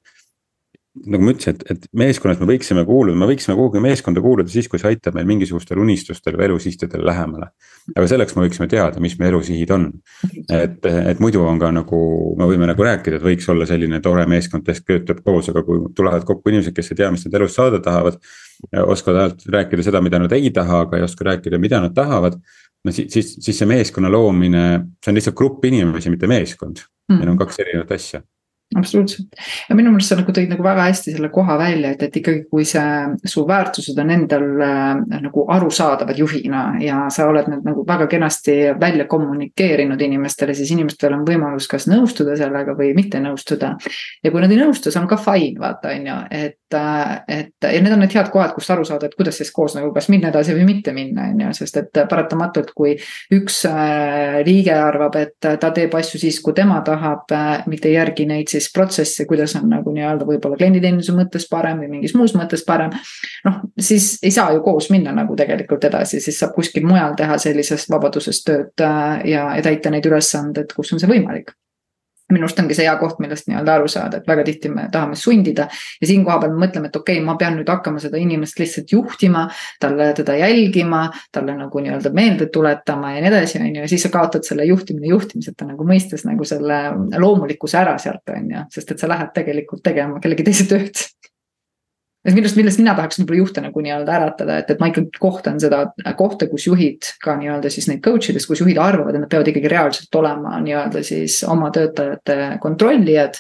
nagu 1.12 1.26
ma 1.28 1.34
ütlesin, 1.34 1.58
et, 1.58 1.64
et 1.74 1.88
meeskonnas 2.00 2.38
me 2.40 2.46
võiksime 2.48 2.86
kuuluda, 2.88 3.18
me 3.20 3.28
võiksime 3.28 3.58
kuhugi 3.58 3.82
meeskonda 3.84 4.22
kuuluda 4.24 4.48
siis, 4.48 4.70
kui 4.72 4.80
see 4.80 4.94
aitab 4.94 5.18
meil 5.18 5.26
mingisugustele 5.28 5.82
unistustele 5.84 6.40
või 6.40 6.46
elusihtidele 6.46 7.04
lähemale. 7.10 7.50
aga 7.92 8.06
selleks 8.08 8.38
me 8.38 8.46
võiksime 8.46 8.70
teada, 8.72 9.04
mis 9.04 9.18
meie 9.20 9.34
elusihid 9.34 9.74
on. 9.76 9.90
et, 10.48 10.80
et 10.86 11.20
muidu 11.20 11.44
on 11.44 11.60
ka 11.60 11.74
nagu, 11.76 12.00
me 12.40 12.48
võime 12.48 12.70
nagu 12.72 12.88
rääkida, 12.88 13.20
et 13.20 13.28
võiks 13.28 13.50
olla 13.52 13.68
selline 13.68 14.00
tore 14.00 14.24
meeskond, 14.32 14.64
kes 14.64 14.86
töötab 14.88 15.20
koos, 15.26 15.52
aga 15.52 15.66
kui 15.68 15.84
tulevad 16.00 16.24
kokku 16.24 16.54
inimesed, 16.54 16.76
kes 16.78 16.94
ei 16.94 17.02
tea, 17.04 17.12
mis 17.12 17.28
nad 17.28 17.36
elus 17.42 17.60
saada 17.60 17.84
tahavad. 17.84 18.22
oskavad 18.88 19.20
ainult 19.20 19.44
rääkida 19.52 19.84
seda, 19.84 20.00
mida 20.02 20.20
nad 20.20 20.32
ei 20.32 20.48
taha, 20.56 20.86
aga 20.88 20.98
ei 20.98 21.04
oska 21.04 21.28
rääkida, 21.28 21.60
mida 21.60 21.82
nad 21.84 21.92
tahavad 21.96 22.40
no 22.86 22.94
siis, 22.96 23.12
siis, 23.14 23.36
siis 23.42 23.58
see 23.62 23.70
meeskonna 23.70 24.12
loomine, 24.12 24.66
see 25.04 25.12
on 25.12 25.20
lihtsalt 25.20 25.38
grupp 25.38 25.66
inimesi, 25.66 26.14
mitte 26.14 26.30
meeskond 26.30 26.86
mm., 26.86 27.20
need 27.20 27.34
on 27.34 27.42
kaks 27.42 27.62
erinevat 27.66 27.96
asja 27.98 28.22
absoluutselt 28.76 29.28
ja 29.70 29.76
minu 29.78 29.92
meelest 29.94 30.12
sa 30.12 30.18
nagu 30.18 30.34
tõid 30.34 30.50
nagu 30.50 30.64
väga 30.66 30.88
hästi 30.88 31.14
selle 31.14 31.30
koha 31.34 31.58
välja, 31.60 31.92
et, 31.94 32.02
et 32.08 32.18
ikkagi, 32.20 32.42
kui 32.50 32.66
see 32.68 33.28
su 33.30 33.44
väärtused 33.48 34.00
on 34.02 34.12
endal 34.16 34.46
äh, 34.66 35.20
nagu 35.22 35.46
arusaadavad 35.54 36.18
juhina 36.20 36.64
ja 36.82 37.04
sa 37.14 37.28
oled 37.30 37.50
need 37.52 37.68
nagu 37.68 37.86
väga 37.88 38.08
kenasti 38.12 38.58
välja 38.82 39.06
kommunikeerinud 39.12 40.02
inimestele, 40.02 40.58
siis 40.58 40.74
inimestel 40.74 41.14
on 41.16 41.26
võimalus 41.28 41.70
kas 41.72 41.86
nõustuda 41.92 42.38
sellega 42.40 42.76
või 42.78 42.92
mitte 42.98 43.22
nõustuda. 43.22 43.76
ja 44.24 44.34
kui 44.34 44.44
nad 44.44 44.52
ei 44.52 44.62
nõustu, 44.64 44.92
see 44.92 45.02
on 45.02 45.10
ka 45.14 45.22
fine, 45.22 45.60
vaata 45.62 45.94
on 45.94 46.10
ju, 46.10 46.20
et, 46.32 46.60
et 47.28 47.66
ja 47.66 47.82
need 47.82 47.94
on 47.94 48.02
need 48.04 48.14
head 48.16 48.30
kohad, 48.34 48.54
kust 48.56 48.72
aru 48.74 48.86
saada, 48.88 49.10
et 49.10 49.16
kuidas 49.18 49.40
siis 49.40 49.52
koos 49.56 49.76
nagu 49.78 49.92
kas 49.96 50.10
minna 50.12 50.30
edasi 50.32 50.56
või 50.56 50.68
mitte 50.68 50.94
minna, 50.96 51.30
on 51.32 51.42
ju, 51.46 51.52
sest 51.60 51.80
et 51.82 52.02
paratamatult, 52.10 52.72
kui 52.78 52.96
üks 53.36 53.62
äh, 53.70 54.40
liige 54.48 54.76
arvab, 54.76 55.18
et 55.22 55.36
ta 55.42 55.72
teeb 55.76 55.96
asju 55.98 56.22
siis, 56.22 56.40
kui 56.44 56.56
tema 56.58 56.82
tahab, 56.86 57.26
äh, 57.36 57.66
mitte 57.72 57.90
ei 57.92 57.98
järgi 57.98 58.28
neid 58.30 58.52
siis 58.52 58.70
protsessi, 58.74 59.28
kuidas 59.30 59.56
on 59.60 59.68
nagu 59.72 59.94
nii-öelda 59.96 60.28
võib-olla 60.28 60.60
klienditeeninduse 60.60 61.16
mõttes 61.18 61.50
parem 61.52 61.84
või 61.84 61.92
mingis 61.98 62.16
muus 62.18 62.36
mõttes 62.38 62.66
parem. 62.68 62.94
noh, 63.46 63.62
siis 63.80 64.16
ei 64.24 64.34
saa 64.36 64.54
ju 64.56 64.64
koos 64.66 64.90
minna 64.94 65.14
nagu 65.16 65.36
tegelikult 65.36 65.90
edasi, 65.90 66.22
siis 66.24 66.40
saab 66.40 66.56
kuskil 66.56 66.88
mujal 66.88 67.18
teha 67.18 67.38
sellisest 67.42 67.92
vabadusest 67.92 68.48
tööd 68.48 68.86
äh, 68.86 69.22
ja, 69.36 69.52
ja 69.58 69.62
täita 69.66 69.94
neid 69.94 70.06
ülesandeid, 70.10 70.74
kus 70.76 70.94
on 70.94 71.02
see 71.02 71.12
võimalik 71.12 71.56
minu 72.36 72.48
arust 72.48 72.60
ongi 72.62 72.78
see 72.78 72.88
hea 72.88 72.96
koht, 73.00 73.20
millest 73.24 73.50
nii-öelda 73.50 73.78
aru 73.80 73.90
saada, 73.92 74.20
et 74.20 74.30
väga 74.30 74.46
tihti 74.48 74.72
me 74.74 74.88
tahame 74.92 75.18
sundida. 75.20 75.68
ja 76.02 76.10
siin 76.10 76.26
kohapeal 76.28 76.54
me 76.54 76.66
mõtleme, 76.66 76.92
et 76.92 77.00
okei 77.00 77.20
okay,, 77.20 77.26
ma 77.26 77.38
pean 77.40 77.58
nüüd 77.60 77.70
hakkama 77.72 78.02
seda 78.04 78.20
inimest 78.22 78.60
lihtsalt 78.60 78.92
juhtima, 78.92 79.46
talle 79.82 80.12
teda 80.18 80.38
jälgima, 80.40 81.06
talle 81.34 81.58
nagu 81.58 81.84
nii-öelda 81.84 82.14
meelde 82.16 82.50
tuletama 82.54 83.16
ja 83.16 83.24
nii 83.24 83.32
edasi, 83.32 83.60
on 83.62 83.72
ju, 83.72 83.82
ja 83.84 83.92
siis 83.92 84.06
sa 84.06 84.14
kaotad 84.14 84.48
selle 84.48 84.68
juhtimine 84.70 85.12
juhtimiseta 85.12 85.68
nagu 85.70 85.88
mõistes 85.88 86.26
nagu 86.28 86.48
selle 86.48 86.82
loomulikkuse 87.18 87.80
ära 87.82 87.98
sealt, 88.02 88.24
on 88.36 88.52
ju, 88.52 88.66
sest 88.78 88.96
et 88.96 89.04
sa 89.04 89.12
lähed 89.12 89.34
tegelikult 89.36 89.84
tegema 89.86 90.22
kellegi 90.24 90.48
teise 90.48 90.68
tööd 90.70 91.06
millest, 92.34 92.58
millest 92.58 92.82
mina 92.82 92.96
tahaks 92.98 93.20
võib-olla 93.22 93.42
juhte 93.44 93.66
nagu 93.66 93.84
nii-öelda 93.86 94.16
äratada, 94.20 94.60
et, 94.62 94.72
et 94.74 94.80
ma 94.82 94.90
ikkagi 94.92 95.22
kohtan 95.22 95.60
seda 95.62 95.84
kohta, 96.18 96.50
kus 96.52 96.66
juhid 96.70 97.12
ka 97.24 97.38
nii-öelda 97.40 97.72
siis 97.74 97.90
neid 97.92 98.02
coach 98.06 98.32
ides, 98.32 98.48
kus 98.50 98.64
juhid 98.64 98.80
arvavad, 98.82 99.16
et 99.16 99.26
nad 99.26 99.32
peavad 99.32 99.52
ikkagi 99.52 99.72
reaalselt 99.72 100.22
olema 100.22 100.58
nii-öelda 100.64 101.04
siis 101.06 101.44
oma 101.50 101.70
töötajate 101.76 102.56
kontrollijad 102.64 103.38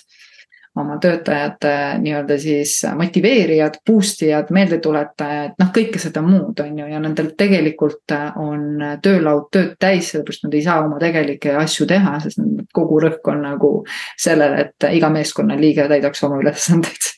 oma 0.75 0.97
töötajate 0.99 1.71
nii-öelda 2.03 2.37
siis 2.39 2.81
motiveerijad, 2.99 3.77
boost 3.87 4.21
ijad, 4.27 4.51
meeldetuletajad, 4.55 5.55
noh, 5.61 5.69
kõike 5.75 6.01
seda 6.03 6.23
muud, 6.25 6.59
on 6.59 6.81
ju, 6.81 6.87
ja 6.91 6.99
nendel 6.99 7.31
tegelikult 7.39 8.15
on 8.41 8.83
töölaud 9.03 9.47
tööd 9.55 9.75
täis, 9.79 10.11
sellepärast 10.11 10.47
nad 10.47 10.57
ei 10.57 10.65
saa 10.65 10.81
oma 10.83 10.99
tegelikke 11.01 11.55
asju 11.61 11.87
teha, 11.89 12.17
sest 12.23 12.43
kogu 12.75 12.99
rõhk 13.05 13.31
on 13.31 13.45
nagu 13.47 13.71
sellele, 14.19 14.67
et 14.67 14.89
iga 14.91 15.11
meeskonnaliige 15.15 15.87
täidaks 15.91 16.27
oma 16.27 16.41
ülesandeid. 16.43 17.15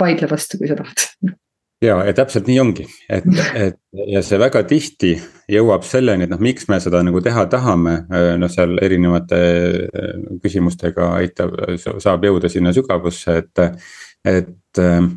Vaidle 0.00 0.28
vastu, 0.30 0.60
kui 0.60 0.70
sa 0.70 0.78
tahad. 0.78 1.36
Ja, 1.84 1.98
ja 2.08 2.12
täpselt 2.16 2.46
nii 2.48 2.56
ongi, 2.62 2.86
et, 3.12 3.26
et 3.52 3.76
ja 4.08 4.22
see 4.24 4.38
väga 4.40 4.62
tihti 4.64 5.10
jõuab 5.52 5.84
selleni, 5.84 6.24
et 6.24 6.32
noh, 6.32 6.40
miks 6.40 6.70
me 6.72 6.78
seda 6.80 7.02
nagu 7.04 7.20
teha 7.20 7.44
tahame, 7.52 7.98
noh, 8.40 8.52
seal 8.52 8.78
erinevate 8.80 9.40
äh, 9.84 10.14
küsimustega 10.40 11.10
aitab, 11.18 11.52
saab 12.00 12.24
jõuda 12.24 12.48
sinna 12.52 12.72
sügavusse, 12.76 13.36
et, 13.42 13.84
et 14.24 14.80
äh, 14.80 15.10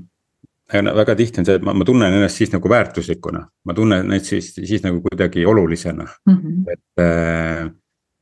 no 0.83 0.95
väga 0.99 1.15
tihti 1.21 1.39
on 1.39 1.47
see, 1.47 1.61
et 1.61 1.65
ma, 1.65 1.73
ma 1.79 1.87
tunnen 1.87 2.19
ennast 2.19 2.43
siis 2.43 2.51
nagu 2.51 2.69
väärtuslikuna, 2.75 3.45
ma 3.65 3.77
tunnen 3.77 4.03
ennast 4.03 4.33
siis, 4.33 4.51
siis 4.59 4.83
nagu 4.83 4.99
kuidagi 5.05 5.47
olulisena. 5.47 6.09
Mm, 6.27 6.41
-hmm. 6.43 6.73
et 6.75 7.05
äh, 7.05 7.71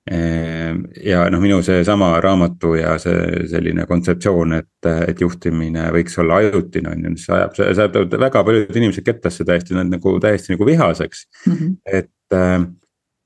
ja 0.08 1.26
noh, 1.32 1.42
minu 1.44 1.60
seesama 1.66 2.14
raamatu 2.24 2.74
ja 2.78 2.94
see 3.02 3.44
selline 3.52 3.86
kontseptsioon, 3.90 4.54
et, 4.62 4.90
et 5.08 5.22
juhtimine 5.22 5.90
võiks 5.96 6.18
olla 6.22 6.42
ajutine 6.42 6.94
on 6.94 7.04
ju, 7.04 7.14
mis 7.18 7.30
ajab, 7.30 7.56
see 7.58 7.70
ajab 7.74 8.16
väga 8.28 8.44
paljud 8.48 8.80
inimesed 8.80 9.06
kettasse 9.08 9.46
täiesti, 9.48 9.76
nad 9.76 9.92
nagu 9.92 10.18
täiesti 10.24 10.54
nagu 10.56 10.68
vihaseks 10.68 11.26
mm. 11.46 11.54
-hmm. 11.54 11.76
et 12.00 12.38
ehm, 12.40 12.70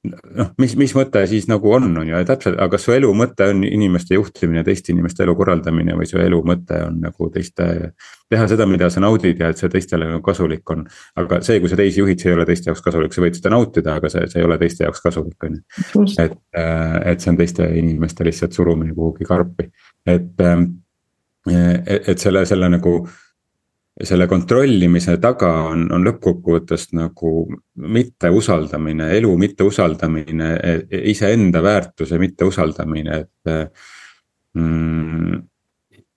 noh, 0.08 0.50
mis, 0.62 0.74
mis 0.79 0.93
mõte 0.98 1.22
siis 1.29 1.46
nagu 1.50 1.70
on, 1.75 1.86
on 2.01 2.08
ju, 2.10 2.22
täpselt, 2.25 2.58
aga 2.58 2.74
kas 2.74 2.88
su 2.88 2.93
elu 2.96 3.10
mõte 3.17 3.46
on 3.51 3.62
inimeste 3.67 4.17
juhtimine, 4.17 4.63
teiste 4.65 4.93
inimeste 4.93 5.24
elu 5.25 5.36
korraldamine 5.38 5.96
või 5.98 6.08
su 6.10 6.17
elu 6.22 6.39
mõte 6.48 6.79
on 6.88 6.98
nagu 7.03 7.29
teiste. 7.34 7.67
teha 8.31 8.48
seda, 8.48 8.65
mida 8.65 8.89
sa 8.89 9.03
naudid 9.03 9.39
ja 9.43 9.51
et 9.51 9.62
see 9.62 9.70
teistele 9.70 10.08
nagu 10.08 10.24
kasulik 10.25 10.70
on. 10.74 10.86
aga 11.20 11.41
see, 11.46 11.60
kui 11.60 11.70
sa 11.70 11.77
teisi 11.79 12.01
juhid, 12.01 12.22
see 12.22 12.31
ei 12.31 12.38
ole 12.38 12.46
teiste 12.50 12.72
jaoks 12.72 12.84
kasulik, 12.86 13.13
sa 13.13 13.25
võid 13.25 13.38
seda 13.38 13.53
nautida, 13.53 13.96
aga 14.01 14.10
see, 14.10 14.27
see 14.31 14.41
ei 14.41 14.48
ole 14.48 14.58
teiste 14.62 14.88
jaoks 14.88 15.03
kasulik, 15.05 15.38
on 15.48 15.60
ju. 15.60 16.05
et, 16.25 16.38
et 17.13 17.22
see 17.22 17.34
on 17.34 17.41
teiste 17.41 17.67
inimeste 17.81 18.25
lihtsalt 18.25 18.58
surumine 18.58 18.96
kuhugi 18.98 19.27
karpi, 19.27 19.70
et, 20.05 20.31
et, 21.51 22.08
et 22.08 22.17
selle, 22.17 22.46
selle 22.50 22.72
nagu 22.74 23.01
selle 24.03 24.27
kontrollimise 24.27 25.17
taga 25.21 25.51
on, 25.67 25.86
on 25.93 26.05
lõppkokkuvõttes 26.07 26.89
nagu 26.98 27.45
mitteusaldamine, 27.75 29.12
elu 29.17 29.31
mitteusaldamine, 29.38 30.51
iseenda 31.12 31.63
väärtuse 31.63 32.19
mitteusaldamine, 32.21 33.19
et 33.25 33.55
mm, 34.55 35.41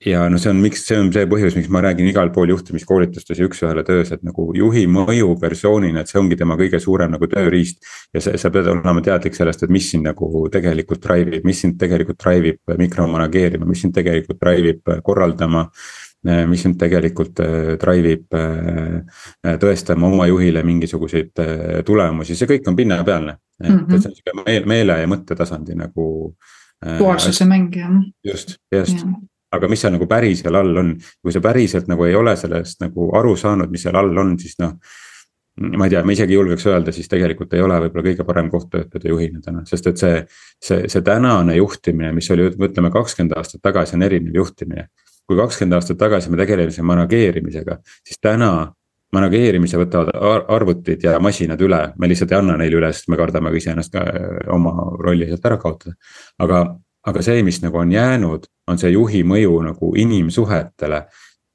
ja 0.05 0.25
no 0.29 0.39
see 0.41 0.53
on, 0.53 0.61
miks, 0.63 0.85
see 0.89 0.99
on 1.01 1.11
see 1.15 1.27
põhjus, 1.29 1.57
miks 1.57 1.71
ma 1.73 1.81
räägin 1.85 2.09
igal 2.11 2.31
pool 2.35 2.53
juhtimiskoolitustes 2.53 3.41
ja 3.41 3.49
üks-ühele 3.49 3.85
töös, 3.87 4.13
et 4.15 4.25
nagu 4.27 4.47
juhi 4.57 4.85
mõju 4.91 5.35
persoonina, 5.41 6.03
et 6.03 6.13
see 6.13 6.21
ongi 6.21 6.39
tema 6.41 6.59
kõige 6.61 6.81
suurem 6.83 7.15
nagu 7.15 7.29
tööriist. 7.31 7.81
ja 8.15 8.23
see, 8.25 8.39
sa 8.41 8.51
pead 8.55 8.69
olema 8.71 9.03
teadlik 9.05 9.37
sellest, 9.37 9.65
et 9.65 9.73
mis 9.73 9.89
sind 9.91 10.07
nagu 10.07 10.47
tegelikult 10.53 11.03
drive 11.05 11.39
ib, 11.39 11.49
mis 11.49 11.63
sind 11.65 11.79
tegelikult 11.81 12.21
drive 12.21 12.55
ib 12.55 12.77
mikromanageerima, 12.81 13.67
mis 13.69 13.85
sind 13.87 13.97
tegelikult 13.97 14.41
drive 14.41 14.77
ib 14.77 14.95
korraldama 15.05 15.69
mis 16.25 16.63
sind 16.65 16.79
tegelikult 16.81 17.41
äh, 17.45 17.75
drive 17.81 18.15
ib 18.17 18.37
äh, 18.39 19.57
tõestama 19.61 20.09
oma 20.09 20.27
juhile 20.31 20.65
mingisuguseid 20.65 21.45
tulemusi, 21.87 22.37
see 22.39 22.49
kõik 22.51 22.71
on 22.71 22.79
pinnapealne. 22.79 23.37
et 23.61 23.69
mm, 23.69 23.79
-hmm. 23.79 23.95
et 23.95 24.03
see 24.03 24.11
on 24.11 24.17
sihuke 24.17 24.45
meele, 24.47 24.67
meele 24.67 24.99
ja 25.01 25.07
mõttetasandi 25.07 25.77
nagu. 25.79 26.37
duaalsuse 26.85 27.45
mäng 27.45 27.77
jah. 27.77 27.93
just, 28.25 28.57
just, 28.73 29.07
aga 29.53 29.69
mis 29.69 29.81
seal 29.81 29.93
nagu 29.93 30.07
päris 30.07 30.43
seal 30.43 30.55
all 30.55 30.77
on, 30.77 30.97
kui 31.23 31.33
sa 31.33 31.41
päriselt 31.41 31.89
nagu 31.89 32.05
ei 32.05 32.15
ole 32.15 32.37
sellest 32.37 32.81
nagu 32.81 33.11
aru 33.17 33.37
saanud, 33.37 33.71
mis 33.71 33.83
seal 33.83 33.97
all 33.97 34.19
on, 34.19 34.39
siis 34.39 34.59
noh 34.59 34.75
ma 35.61 35.87
ei 35.87 35.91
tea, 35.91 36.03
ma 36.03 36.13
isegi 36.13 36.35
julgeks 36.35 36.67
öelda, 36.67 36.93
siis 36.93 37.09
tegelikult 37.09 37.53
ei 37.55 37.63
ole 37.63 37.77
võib-olla 37.85 38.05
kõige 38.09 38.25
parem 38.27 38.49
koht 38.51 38.73
töötada 38.73 39.09
juhina 39.09 39.41
täna, 39.41 39.63
sest 39.69 39.87
et 39.87 40.01
see, 40.03 40.25
see, 40.59 40.89
see 40.91 41.03
tänane 41.07 41.55
juhtimine, 41.57 42.11
mis 42.17 42.31
oli, 42.35 42.49
ütleme 42.51 42.91
kakskümmend 42.91 43.37
aastat 43.39 43.63
tagasi 43.63 43.95
on 43.95 44.03
erinev 44.03 44.35
juhtimine 44.43 44.89
kui 45.29 45.37
kakskümmend 45.39 45.79
aastat 45.79 45.99
tagasi 45.99 46.31
me 46.31 46.41
tegelesime 46.41 46.87
manageerimisega, 46.93 47.79
siis 48.05 48.21
täna 48.21 48.51
manageerimise 49.15 49.79
võtavad 49.79 50.13
arvutid 50.53 51.05
ja 51.07 51.19
masinad 51.23 51.61
üle, 51.65 51.81
me 51.99 52.11
lihtsalt 52.11 52.33
ei 52.33 52.39
anna 52.41 52.57
neile 52.61 52.81
üle, 52.81 52.91
sest 52.93 53.11
me 53.13 53.19
kardame 53.21 53.53
ka 53.53 53.61
iseennast 53.61 53.95
ka 53.95 54.05
äh, 54.11 54.39
oma 54.55 54.75
rolli 55.01 55.29
sealt 55.31 55.47
ära 55.51 55.59
kaotada. 55.63 55.95
aga, 56.43 56.63
aga 57.07 57.25
see, 57.27 57.43
mis 57.47 57.61
nagu 57.63 57.79
on 57.81 57.93
jäänud, 57.93 58.49
on 58.71 58.81
see 58.81 58.95
juhi 58.95 59.23
mõju 59.27 59.61
nagu 59.69 59.93
inimsuhetele. 60.05 61.05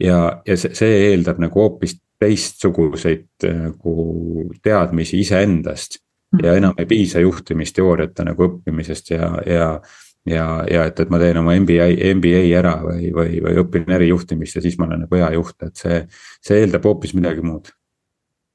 ja, 0.04 0.20
ja 0.46 0.58
see, 0.58 0.76
see 0.78 1.02
eeldab 1.10 1.42
nagu 1.44 1.60
hoopis 1.60 2.00
teistsuguseid 2.20 3.48
äh, 3.48 3.58
nagu 3.68 4.50
teadmisi 4.64 5.20
iseendast. 5.20 6.00
ja 6.44 6.54
enam 6.54 6.76
ei 6.78 6.86
piisa 6.86 7.20
juhtimisteooriate 7.20 8.24
nagu 8.24 8.46
õppimisest 8.46 9.16
ja, 9.16 9.32
ja 9.50 9.70
ja, 10.28 10.46
ja 10.72 10.86
et, 10.90 11.00
et 11.00 11.10
ma 11.10 11.20
teen 11.22 11.40
oma 11.42 11.56
MBA, 11.60 11.90
MBA 12.16 12.44
ära 12.60 12.76
või, 12.84 13.12
või, 13.16 13.42
või 13.46 13.58
õpin 13.64 13.90
ärijuhtimist 14.00 14.60
ja 14.60 14.64
siis 14.66 14.80
ma 14.80 14.90
olen 14.90 15.06
nagu 15.06 15.20
hea 15.20 15.34
juht, 15.38 15.58
et 15.64 15.76
see, 15.80 16.00
see 16.46 16.64
eeldab 16.64 16.88
hoopis 16.90 17.16
midagi 17.18 17.46
muud 17.46 17.72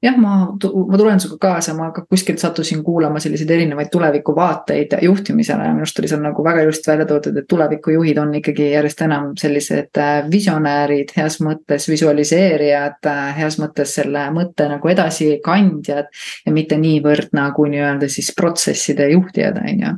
jah, 0.05 0.17
ma, 0.21 0.33
ma 0.51 0.99
tulen 0.99 1.19
sinuga 1.21 1.39
kaasa, 1.47 1.73
ma 1.77 1.89
ka 1.95 2.03
kuskilt 2.09 2.41
sattusin 2.41 2.83
kuulama 2.85 3.19
selliseid 3.23 3.51
erinevaid 3.55 3.89
tulevikuvaateid 3.93 4.97
juhtimisele 5.05 5.67
ja 5.67 5.73
minu 5.73 5.85
arust 5.85 6.01
oli 6.01 6.11
seal 6.11 6.21
nagu 6.23 6.45
väga 6.45 6.65
ilusti 6.65 6.91
välja 6.91 7.07
toodud, 7.09 7.39
et 7.41 7.47
tulevikujuhid 7.49 8.19
on 8.21 8.35
ikkagi 8.41 8.69
järjest 8.73 9.01
enam 9.07 9.31
sellised 9.39 10.01
äh, 10.01 10.13
visionäärid, 10.31 11.15
heas 11.17 11.39
mõttes 11.45 11.89
visualiseerijad, 11.91 13.01
äh, 13.11 13.25
heas 13.39 13.59
mõttes 13.61 13.95
selle 13.99 14.27
mõtte 14.35 14.69
nagu 14.71 14.93
edasikandjad. 14.93 16.11
ja 16.45 16.51
mitte 16.53 16.77
niivõrd 16.77 17.33
nagu 17.35 17.65
nii-öelda 17.69 18.09
siis 18.11 18.31
protsesside 18.37 19.09
juhtijad, 19.15 19.61
on 19.63 19.85
ju 19.85 19.93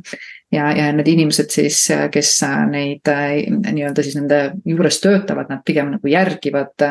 ja, 0.52 0.68
ja 0.72 0.86
need 0.96 1.08
inimesed 1.12 1.50
siis, 1.52 1.80
kes 2.12 2.32
neid 2.70 3.08
nii-öelda 3.08 4.04
siis 4.04 4.16
nende 4.18 4.38
juures 4.68 5.00
töötavad, 5.02 5.50
nad 5.52 5.62
pigem 5.66 5.92
nagu 5.96 6.10
järgivad 6.10 6.86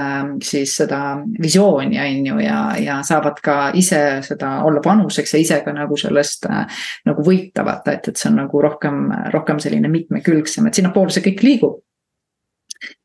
siis 0.45 0.75
seda 0.81 1.01
visiooni, 1.41 1.99
on 2.01 2.29
ju, 2.31 2.37
ja, 2.45 2.59
ja 2.81 2.99
saavad 3.07 3.41
ka 3.43 3.57
ise 3.77 4.03
seda 4.25 4.59
olla 4.67 4.83
panuseks 4.83 5.33
ja 5.33 5.41
ise 5.41 5.59
ka 5.65 5.73
nagu 5.75 5.97
sellest 5.97 6.47
nagu 7.07 7.25
võita, 7.25 7.65
vaata, 7.65 7.97
et, 7.97 8.11
et 8.11 8.21
see 8.21 8.31
on 8.31 8.41
nagu 8.43 8.61
rohkem, 8.63 9.03
rohkem 9.33 9.61
selline 9.63 9.91
mitmekülgsem, 9.91 10.69
et 10.69 10.77
sinnapoole 10.77 11.13
see 11.13 11.25
kõik 11.31 11.45
liigub 11.47 11.83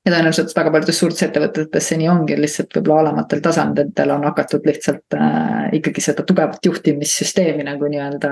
ja 0.02 0.10
tõenäoliselt 0.10 0.50
väga 0.56 0.70
paljudes 0.74 0.98
suurtes 0.98 1.22
ettevõtetes 1.28 1.88
see 1.88 1.98
nii 2.00 2.08
ongi, 2.10 2.34
lihtsalt 2.40 2.74
võib-olla 2.74 3.04
alamatel 3.04 3.42
tasanditel 3.42 4.10
on 4.10 4.24
hakatud 4.26 4.64
lihtsalt 4.66 5.14
äh, 5.14 5.68
ikkagi 5.78 6.02
seda 6.02 6.24
tugevat 6.26 6.58
juhtimissüsteemi 6.66 7.62
nagu 7.68 7.86
nii-öelda 7.90 8.30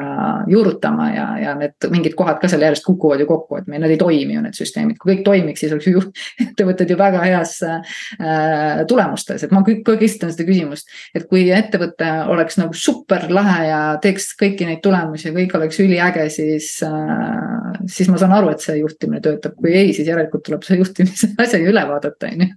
juurutama 0.50 1.06
ja, 1.14 1.26
ja 1.38 1.54
need 1.58 1.86
mingid 1.94 2.16
kohad 2.18 2.40
ka 2.42 2.50
seal 2.50 2.64
järjest 2.66 2.86
kukuvad 2.88 3.22
ju 3.22 3.28
kokku, 3.28 3.60
et 3.60 3.68
meil 3.70 3.84
need 3.84 3.94
ei 3.94 4.00
toimi 4.02 4.34
ju 4.34 4.42
need 4.42 4.58
süsteemid, 4.58 4.98
kui 4.98 5.12
kõik 5.12 5.22
toimiks, 5.28 5.62
siis 5.62 5.76
oleks 5.76 5.86
ju 5.92 6.02
ettevõtted 6.48 6.90
ju 6.90 6.98
väga 6.98 7.22
heas 7.28 7.54
äh, 7.62 8.82
tulemustes, 8.90 9.46
et 9.46 9.54
ma 9.54 9.62
kõik 9.66 9.92
esitan 10.00 10.34
seda 10.34 10.48
küsimust. 10.50 10.90
et 11.14 11.28
kui 11.30 11.46
ettevõte 11.54 12.10
oleks 12.34 12.58
nagu 12.58 12.74
super 12.74 13.28
lahe 13.30 13.68
ja 13.68 13.80
teeks 14.02 14.32
kõiki 14.42 14.66
neid 14.66 14.82
tulemusi 14.82 15.28
ja 15.28 15.36
kõik 15.38 15.54
oleks 15.60 15.78
üliäge, 15.86 16.26
siis 16.34 16.72
äh,, 16.82 17.78
siis 17.86 18.10
ma 18.10 18.18
saan 18.18 18.34
aru, 18.34 18.50
et 18.50 18.66
see 18.66 18.80
juhtimine 18.82 19.22
töötab, 19.22 19.54
kui 19.54 19.70
ei, 19.70 19.94
siis 19.94 20.10
järelikult 20.10 20.48
tuleb 20.50 20.66
see 20.66 20.82
juhtimise 20.82 21.30
asja 21.42 21.59
midagi 21.60 21.72
üle 21.72 21.86
vaadata, 21.88 22.32
on 22.32 22.46
ju 22.46 22.50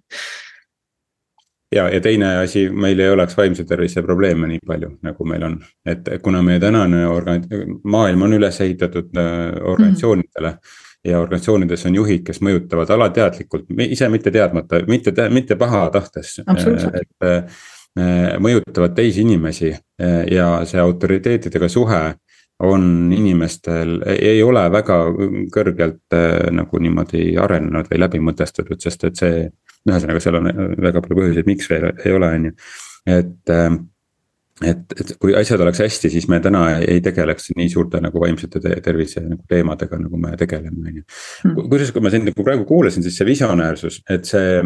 ja, 1.75 1.89
ja 1.89 2.01
teine 2.01 2.37
asi, 2.37 2.69
meil 2.69 2.99
ei 2.99 3.09
oleks 3.09 3.37
vaimse 3.37 3.65
tervise 3.65 4.03
probleeme 4.05 4.47
nii 4.47 4.61
palju, 4.67 4.91
nagu 5.03 5.25
meil 5.25 5.43
on, 5.47 5.59
et 5.85 6.09
kuna 6.21 6.41
meie 6.45 6.59
tänane 6.61 7.03
organ-, 7.09 7.45
maailm 7.83 8.27
on 8.27 8.37
üles 8.37 8.59
ehitatud 8.61 9.13
äh, 9.17 9.55
organisatsioonidele 9.71 10.51
mm. 10.51 10.81
ja 11.09 11.19
organisatsioonides 11.19 11.85
on 11.89 11.95
juhid, 11.95 12.23
kes 12.27 12.41
mõjutavad 12.45 12.93
alateadlikult, 12.93 13.71
ise 13.87 14.09
mitte 14.09 14.31
teadmata, 14.31 14.83
mitte, 14.87 15.13
mitte 15.29 15.57
pahatahtes. 15.59 16.39
et 16.39 17.27
äh, 17.27 17.63
mõjutavad 18.39 18.93
teisi 18.95 19.21
inimesi 19.21 19.73
äh, 19.73 20.23
ja 20.31 20.59
see 20.69 20.81
autoriteetidega 20.81 21.69
suhe 21.69 22.03
on 22.59 23.11
inimestel, 23.13 23.97
ei 24.13 24.43
ole 24.43 24.63
väga 24.71 24.97
kõrgelt 25.53 26.15
äh, 26.15 26.51
nagu 26.53 26.79
niimoodi 26.79 27.33
arenenud 27.41 27.89
või 27.91 27.99
läbi 27.99 28.21
mõtestatud, 28.23 28.79
sest 28.81 29.09
et 29.09 29.19
see. 29.19 29.49
ühesõnaga, 29.83 30.19
seal 30.23 30.37
on 30.39 30.45
väga 30.79 31.01
palju 31.03 31.17
põhjuseid, 31.17 31.47
miks 31.49 31.67
veel 31.67 31.89
ei 32.05 32.13
ole, 32.15 32.29
on 32.37 32.45
ju, 32.47 32.53
et 33.17 33.51
äh, 33.51 33.73
et, 34.61 34.93
et 34.99 35.11
kui 35.17 35.33
asjad 35.33 35.61
oleks 35.63 35.81
hästi, 35.81 36.11
siis 36.13 36.27
me 36.29 36.37
täna 36.43 36.61
ei 36.77 36.99
tegeleks 37.03 37.49
nii 37.57 37.69
suurte 37.71 37.97
nagu 38.03 38.21
vaimsete 38.21 38.61
tervise 38.85 39.23
nagu 39.25 39.41
teemadega, 39.49 39.97
nagu 39.97 40.19
me 40.21 40.35
tegeleme, 40.37 40.77
on 40.77 40.99
ju. 40.99 41.05
Hmm. 41.41 41.55
kusjuures, 41.57 41.93
kui 41.95 42.03
ma 42.05 42.11
sind 42.13 42.29
nagu 42.29 42.45
praegu 42.45 42.67
kuulasin, 42.69 43.05
siis 43.05 43.17
see 43.17 43.27
visionäärsus, 43.31 44.01
et 44.13 44.29
see, 44.29 44.59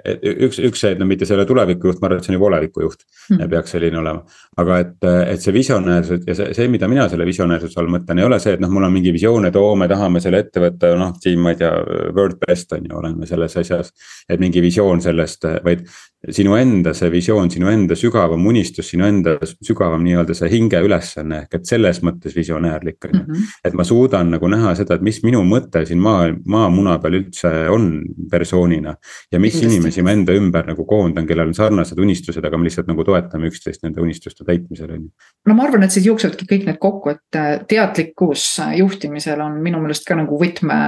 et 0.00 0.24
üks, 0.46 0.60
üks 0.70 0.84
see, 0.86 0.94
et 0.94 1.02
no 1.02 1.08
mitte 1.10 1.28
selle 1.28 1.44
tulevikujuht, 1.48 2.00
ma 2.00 2.08
arvan, 2.08 2.22
et 2.22 2.28
see 2.28 2.32
on 2.32 2.38
juba 2.38 2.48
olevikujuht 2.48 3.04
mm. 3.04 3.44
peaks 3.52 3.76
selline 3.76 4.00
olema. 4.00 4.24
aga 4.64 4.80
et, 4.86 4.96
et 5.34 5.44
see 5.44 5.54
visionäärsus 5.54 6.24
ja 6.28 6.38
see, 6.38 6.56
see, 6.56 6.70
mida 6.72 6.88
mina 6.88 7.04
selle 7.12 7.28
visionäärsuse 7.28 7.80
all 7.82 7.92
mõtlen, 7.92 8.22
ei 8.22 8.28
ole 8.30 8.40
see, 8.40 8.56
et 8.56 8.64
noh, 8.64 8.72
mul 8.72 8.88
on 8.88 8.96
mingi 8.96 9.12
visioon, 9.12 9.50
et 9.50 9.60
oo, 9.60 9.74
me 9.76 9.90
tahame 9.90 10.24
selle 10.24 10.40
ette 10.46 10.64
võtta, 10.64 10.94
noh, 10.98 11.12
siin 11.20 11.44
ma 11.44 11.52
ei 11.52 11.60
tea, 11.60 11.74
world 12.16 12.40
best 12.40 12.72
on 12.72 12.88
ju, 12.88 12.96
oleme 13.04 13.28
selles 13.28 13.60
asjas. 13.60 13.92
et 14.28 14.40
mingi 14.40 14.64
visioon 14.64 15.04
sellest, 15.04 15.44
vaid 15.64 15.84
sinu 16.32 16.54
enda 16.56 16.94
see 16.96 17.10
visioon, 17.12 17.50
sinu 17.52 17.68
enda 17.70 17.96
sügavam 17.98 18.46
unistus, 18.48 18.88
sinu 18.92 19.06
enda 19.08 19.36
sügavam 19.44 20.04
nii-öelda 20.04 20.36
see 20.36 20.50
hinge 20.52 20.80
ülesanne 20.84 21.42
ehk 21.44 21.58
et 21.58 21.68
selles 21.68 22.00
mõttes 22.06 22.36
visionäärlik 22.36 23.08
on 23.08 23.14
ju. 23.14 23.22
Mhm. 23.24 23.50
et 23.64 23.74
ma 23.74 23.84
suudan 23.84 24.30
nagu 24.30 24.48
näha 24.48 24.74
seda, 24.78 24.94
et 24.94 25.02
mis 25.02 25.20
minu 25.24 25.42
mõte 25.44 25.84
siin 25.86 26.00
maa, 26.00 26.28
maamuna 26.46 26.98
peal 27.02 27.18
üldse 27.20 27.50
on 27.70 28.02
persoonina. 28.30 28.94
ja 29.32 29.40
mis 29.40 29.54
Kindlasti. 29.54 29.76
inimesi 29.76 30.02
ma 30.02 30.12
enda 30.12 30.32
ümber 30.32 30.66
nagu 30.66 30.84
koondan, 30.86 31.26
kellel 31.26 31.48
on 31.48 31.54
sarnased 31.54 31.98
unistused, 31.98 32.44
aga 32.44 32.58
me 32.58 32.68
lihtsalt 32.68 32.88
nagu 32.88 33.04
toetame 33.04 33.48
üksteist 33.50 33.82
nende 33.82 34.00
unistuste 34.00 34.44
täitmisel 34.44 34.90
on 34.90 35.02
ju. 35.02 35.10
no 35.46 35.54
ma 35.54 35.64
arvan, 35.64 35.82
et 35.82 35.90
siis 35.90 36.06
jooksevadki 36.06 36.48
kõik 36.50 36.66
need 36.68 36.78
kokku, 36.80 37.10
et 37.10 37.38
äh, 37.38 37.58
teadlikkus 37.68 38.46
juhtimisel 38.78 39.40
on 39.40 39.60
minu 39.62 39.80
meelest 39.82 40.06
ka 40.06 40.16
nagu 40.18 40.38
võtme, 40.40 40.78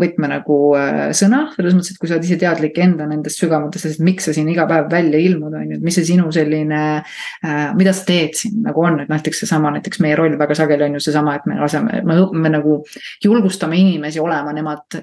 võtme 0.00 0.28
nagu 0.28 0.58
äh, 0.76 1.10
sõna. 1.16 1.46
selles 1.56 1.74
mõttes, 1.76 1.94
et 1.94 2.00
kui 2.00 2.08
sa 2.08 2.18
oled 2.18 2.28
ise 2.28 2.40
teadlik 2.40 2.78
enda 2.78 3.08
nendest 3.08 3.40
sügavatest 3.40 3.84
asjadest, 3.84 4.04
miks 4.04 4.28
sa 4.28 4.34
siin 4.36 4.48
iga 4.52 4.66
päev 4.66 4.73
päev 4.74 4.90
välja 4.90 5.20
ilmuda, 5.22 5.62
on 5.62 5.72
ju, 5.72 5.78
et 5.78 5.84
mis 5.84 5.98
see 5.98 6.08
sinu 6.08 6.30
selline 6.34 6.80
äh,, 6.98 7.74
mida 7.78 7.94
sa 7.94 8.06
teed 8.08 8.34
siin 8.38 8.60
nagu 8.64 8.82
on, 8.84 9.00
et 9.04 9.10
näiteks 9.12 9.44
seesama, 9.44 9.72
näiteks 9.74 10.00
meie 10.04 10.16
roll 10.18 10.36
väga 10.38 10.56
sageli 10.58 10.86
on 10.88 10.98
ju 10.98 11.04
seesama, 11.06 11.36
et 11.38 11.46
me 11.50 11.58
laseme, 11.60 12.02
me, 12.04 12.52
nagu 12.52 12.76
julgustame 13.24 13.78
inimesi 13.80 14.20
olema 14.22 14.52
nemad 14.54 14.98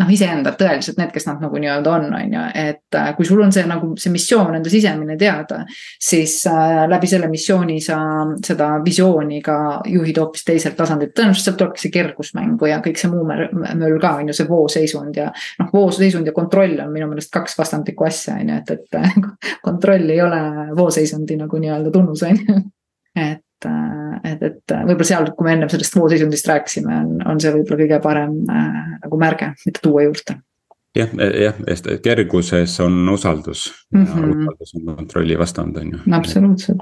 noh, 0.00 0.12
iseendad 0.12 0.58
tõeliselt 0.60 1.00
need, 1.00 1.12
kes 1.14 1.28
nad 1.28 1.42
nagu 1.44 1.60
nii-öelda 1.62 1.94
on, 1.98 2.08
on 2.16 2.36
ju, 2.36 2.44
et 2.66 2.98
äh, 2.98 3.12
kui 3.18 3.28
sul 3.28 3.42
on 3.44 3.54
see 3.54 3.66
nagu 3.68 3.92
see 4.00 4.12
missioon 4.14 4.58
enda 4.58 4.72
sisemine 4.72 5.18
teada, 5.20 5.62
siis 6.02 6.38
äh, 6.50 6.84
läbi 6.90 7.10
selle 7.10 7.30
missiooni 7.32 7.80
sa 7.84 7.98
seda 8.44 8.72
visiooni 8.84 9.40
ka 9.44 9.58
juhid 9.90 10.20
hoopis 10.22 10.46
teiselt 10.46 10.76
tasandilt, 10.78 11.14
tõenäoliselt 11.16 11.50
sealt 11.50 11.60
tulebki 11.60 11.86
see 11.86 11.94
kergusmängu 11.94 12.70
ja 12.70 12.80
kõik 12.84 13.00
see 13.00 13.10
muu 13.12 13.24
möll 13.26 14.00
ka 14.02 14.16
on 14.20 14.30
ju, 14.30 14.36
see 14.36 14.48
vooseisund 14.48 15.18
ja 15.18 15.30
noh, 15.60 15.70
vooseisund 15.72 16.28
ja 16.28 16.34
kontroll 16.36 16.78
on 16.82 16.92
minu 16.94 17.08
meelest 17.10 17.32
kaks 17.34 17.56
vastandlikku 17.58 18.06
asja 18.06 18.38
on 18.40 18.52
ju, 18.52 18.60
et, 18.60 18.70
et 18.76 19.15
kontroll 19.66 20.10
ei 20.10 20.22
ole 20.22 20.40
vooseisundi 20.76 21.36
nagu 21.40 21.60
nii-öelda 21.62 21.92
tunnus, 21.94 22.22
on 22.26 22.40
ju. 22.40 22.56
et, 23.16 23.68
et, 24.24 24.42
et 24.42 24.76
võib-olla 24.76 25.08
seal, 25.08 25.30
kui 25.36 25.48
me 25.48 25.54
ennem 25.56 25.72
sellest 25.72 25.96
vooseisundist 25.96 26.50
rääkisime, 26.52 26.98
on, 27.04 27.14
on 27.32 27.40
see 27.42 27.54
võib-olla 27.54 27.82
kõige 27.84 28.02
parem 28.04 28.36
äh, 28.52 28.82
nagu 29.04 29.20
märge, 29.20 29.52
mida 29.64 29.82
tuua 29.82 30.06
juurde 30.08 30.40
jah, 30.96 31.14
jah, 31.42 31.62
sest 31.68 31.88
kerguses 32.04 32.80
on 32.84 33.08
usaldus 33.12 33.68
mm 33.94 34.04
-hmm. 34.04 34.34
usaldus 34.42 34.74
on 34.74 34.96
kontrolli 34.96 35.38
vastand, 35.38 35.76
on 35.76 35.92
ju. 35.92 35.98
absoluutselt. 36.12 36.78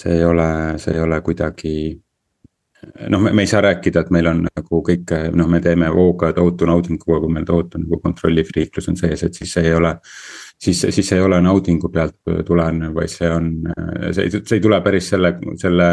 see 0.00 0.12
ei 0.12 0.24
ole, 0.24 0.78
see 0.78 0.94
ei 0.94 1.00
ole 1.00 1.20
kuidagi 1.20 1.74
noh, 3.08 3.20
me 3.20 3.42
ei 3.42 3.46
saa 3.46 3.60
rääkida, 3.60 4.00
et 4.00 4.10
meil 4.10 4.26
on 4.26 4.44
nagu 4.46 4.82
kõike, 4.88 5.20
noh, 5.36 5.48
me 5.50 5.60
teeme 5.60 5.88
hooga 5.92 6.32
tohutu 6.32 6.66
naudinguga, 6.66 7.20
kui 7.20 7.32
meil 7.32 7.46
tohutu 7.48 7.80
nagu 7.82 8.00
kontrollifriiklus 8.02 8.88
on 8.88 8.96
sees, 8.96 9.22
et 9.22 9.34
siis 9.34 9.52
see 9.52 9.66
ei 9.66 9.74
ole 9.74 9.96
siis, 10.58 10.80
siis 10.80 11.08
see 11.08 11.18
ei 11.18 11.24
ole 11.24 11.40
naudingu 11.44 11.90
pealt 11.94 12.16
tulenev, 12.46 12.94
vaid 12.96 13.12
see 13.12 13.30
on, 13.30 13.50
see 14.10 14.26
ei, 14.26 14.32
see 14.38 14.58
ei 14.58 14.64
tule 14.64 14.80
päris 14.84 15.10
selle, 15.14 15.34
selle 15.60 15.88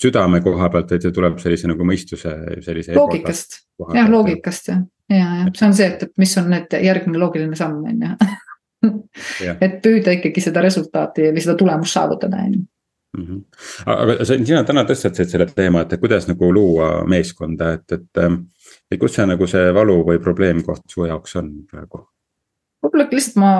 südame 0.00 0.40
koha 0.44 0.70
pealt, 0.72 0.92
vaid 0.94 1.06
see 1.06 1.14
tuleb 1.14 1.40
sellise 1.42 1.70
nagu 1.70 1.88
mõistuse 1.88 2.34
sellise. 2.64 2.96
loogikast, 2.98 3.60
jah, 3.96 4.10
loogikast 4.10 4.70
jah, 4.72 4.84
ja, 5.12 5.30
ja 5.40 5.48
see 5.50 5.68
on 5.70 5.78
see, 5.80 5.90
et, 5.94 6.06
mis 6.20 6.36
on 6.40 6.52
need 6.52 6.78
järgmine 6.84 7.22
loogiline 7.22 7.58
samm, 7.58 7.80
on 7.88 8.06
ju. 8.08 8.30
et 9.64 9.80
püüda 9.84 10.18
ikkagi 10.18 10.44
seda 10.44 10.62
resultaati 10.64 11.30
või 11.32 11.44
seda 11.44 11.56
tulemust 11.60 12.00
saavutada, 12.00 12.44
on 12.44 12.60
ju 12.60 12.68
Mm 13.14 13.26
-hmm. 13.26 13.42
aga 13.86 14.24
sa, 14.24 14.34
sina 14.44 14.64
täna 14.64 14.82
tõstatasid 14.82 15.28
selle 15.30 15.46
teema, 15.46 15.84
et 15.84 16.00
kuidas 16.00 16.26
nagu 16.26 16.48
luua 16.54 17.04
meeskonda, 17.06 17.72
et, 17.72 17.92
et. 17.92 18.40
et 18.90 19.00
kus 19.00 19.14
see 19.14 19.26
nagu 19.26 19.46
see 19.46 19.74
valu 19.74 20.00
või 20.08 20.18
probleemkoht 20.18 20.82
su 20.90 21.06
jaoks 21.06 21.36
on 21.36 21.52
praegu? 21.70 22.00
Võib-olla 22.84 23.06
lihtsalt 23.08 23.38
ma, 23.40 23.50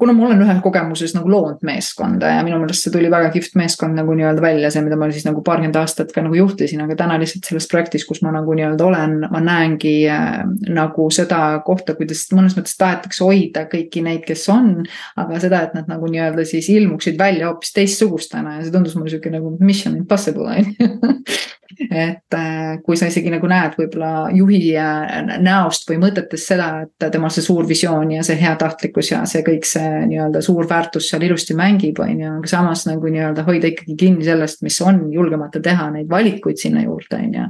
kuna 0.00 0.14
ma 0.16 0.26
olen 0.28 0.42
ühes 0.44 0.60
kogemuses 0.64 1.12
nagu 1.16 1.30
loonud 1.30 1.64
meeskonda 1.66 2.30
ja 2.36 2.44
minu 2.46 2.58
meelest 2.62 2.86
see 2.86 2.94
tuli 2.94 3.10
väga 3.12 3.30
kihvt 3.34 3.56
meeskond 3.60 3.98
nagu 3.98 4.14
nii-öelda 4.16 4.44
välja, 4.44 4.70
see, 4.72 4.84
mida 4.86 4.96
ma 4.98 5.08
siis 5.12 5.26
nagu 5.28 5.44
paarkümmend 5.44 5.76
aastat 5.80 6.14
ka 6.14 6.24
nagu 6.24 6.38
juhtisin, 6.38 6.82
aga 6.84 6.96
täna 6.98 7.18
lihtsalt 7.20 7.48
selles 7.48 7.68
projektis, 7.70 8.06
kus 8.08 8.22
ma 8.24 8.32
nagu 8.34 8.56
nii-öelda 8.56 8.86
olen, 8.88 9.18
ma 9.32 9.42
näengi 9.44 9.94
äh, 10.12 10.40
nagu 10.72 11.08
seda 11.14 11.42
kohta, 11.66 11.96
kuidas 11.98 12.24
mõnes 12.32 12.56
mõttes 12.58 12.76
tahetakse 12.80 13.24
hoida 13.26 13.66
kõiki 13.72 14.04
neid, 14.04 14.24
kes 14.28 14.46
on. 14.52 14.74
aga 15.18 15.40
seda, 15.42 15.64
et 15.66 15.76
nad 15.76 15.90
nagu 15.90 16.08
nii-öelda 16.10 16.46
siis 16.48 16.70
ilmuksid 16.72 17.18
välja 17.20 17.50
hoopis 17.50 17.74
teistsugustena 17.76 18.58
ja 18.58 18.64
see 18.64 18.74
tundus 18.74 18.96
mulle 18.96 19.12
sihuke 19.12 19.32
nagu 19.32 19.56
mission 19.60 19.98
impossible 19.98 20.48
on 20.48 20.72
ju 20.72 20.88
et 21.90 22.36
äh, 22.36 22.78
kui 22.84 22.96
sa 22.98 23.08
isegi 23.10 23.30
nagu 23.32 23.48
näed 23.50 23.76
võib-olla 23.78 24.28
juhi 24.34 24.60
äh, 24.78 25.38
näost 25.42 25.88
või 25.90 26.00
mõtetest 26.02 26.52
seda, 26.52 26.68
et 26.86 27.08
temal 27.14 27.32
see 27.34 27.44
suur 27.44 27.68
visioon 27.68 28.14
ja 28.16 28.24
see 28.26 28.38
heatahtlikkus 28.40 29.12
ja 29.12 29.22
see 29.28 29.44
kõik 29.46 29.66
see 29.68 30.04
nii-öelda 30.10 30.42
suur 30.44 30.68
väärtus 30.68 31.10
seal 31.10 31.24
ilusti 31.26 31.56
mängib, 31.58 32.00
on 32.02 32.20
ju, 32.20 32.36
aga 32.40 32.52
samas 32.52 32.86
nagu 32.88 33.12
nii-öelda 33.12 33.46
hoida 33.48 33.72
ikkagi 33.72 33.96
kinni 33.98 34.26
sellest, 34.26 34.62
mis 34.66 34.78
on, 34.84 35.04
julgemata 35.12 35.62
teha 35.62 35.90
neid 35.96 36.10
valikuid 36.10 36.60
sinna 36.60 36.84
juurde, 36.86 37.18
on 37.18 37.40
ju. 37.40 37.48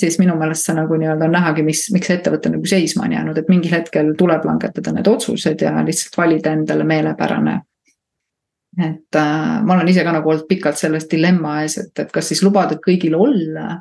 Siis 0.00 0.16
minu 0.16 0.32
meelest 0.40 0.64
see 0.64 0.72
nagu 0.78 0.96
nii-öelda 0.96 1.26
on 1.26 1.34
nähagi, 1.36 1.62
mis, 1.64 1.82
miks 1.92 2.08
see 2.08 2.16
ettevõte 2.16 2.52
nagu 2.52 2.68
seisma 2.68 3.04
on 3.04 3.18
jäänud, 3.18 3.36
et 3.36 3.50
mingil 3.52 3.74
hetkel 3.74 4.14
tuleb 4.18 4.46
langetada 4.48 4.94
need 4.96 5.10
otsused 5.10 5.60
ja 5.60 5.74
lihtsalt 5.84 6.16
valida 6.16 6.54
endale 6.56 6.86
meelepärane 6.88 7.58
et 8.78 9.18
äh, 9.18 9.60
ma 9.66 9.74
olen 9.74 9.88
ise 9.90 10.04
ka 10.06 10.12
nagu 10.14 10.30
olnud 10.30 10.46
pikalt 10.48 10.78
selles 10.78 11.08
dilemma 11.10 11.60
ees, 11.64 11.78
et, 11.82 11.94
et 11.98 12.10
kas 12.14 12.30
siis 12.30 12.44
lubada 12.46 12.78
kõigil 12.78 13.16
olla 13.18 13.80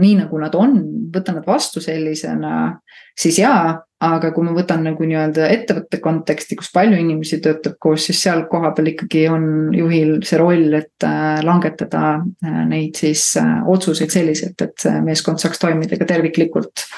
nii, 0.00 0.12
nagu 0.22 0.38
nad 0.40 0.54
on, 0.56 0.76
võtta 1.12 1.34
nad 1.36 1.44
vastu 1.46 1.80
sellisena, 1.84 2.78
siis 3.18 3.38
jaa, 3.42 3.74
aga 4.02 4.30
kui 4.32 4.46
ma 4.46 4.54
võtan 4.56 4.86
nagu 4.86 5.04
nii-öelda 5.04 5.50
ettevõtte 5.52 6.00
konteksti, 6.02 6.56
kus 6.58 6.70
palju 6.72 6.96
inimesi 6.98 7.42
töötab 7.44 7.76
koos, 7.82 8.06
siis 8.08 8.22
seal 8.24 8.46
kohapeal 8.50 8.92
ikkagi 8.94 9.26
on 9.30 9.44
juhil 9.76 10.14
see 10.26 10.40
roll, 10.40 10.78
et 10.78 11.06
äh, 11.06 11.42
langetada 11.44 12.06
äh, 12.22 12.62
neid 12.70 12.96
siis 12.98 13.26
äh, 13.40 13.60
otsuseid 13.68 14.14
selliselt, 14.14 14.64
et 14.64 14.88
meeskond 15.04 15.42
saaks 15.42 15.60
toimida 15.60 16.00
ka 16.00 16.08
terviklikult. 16.08 16.88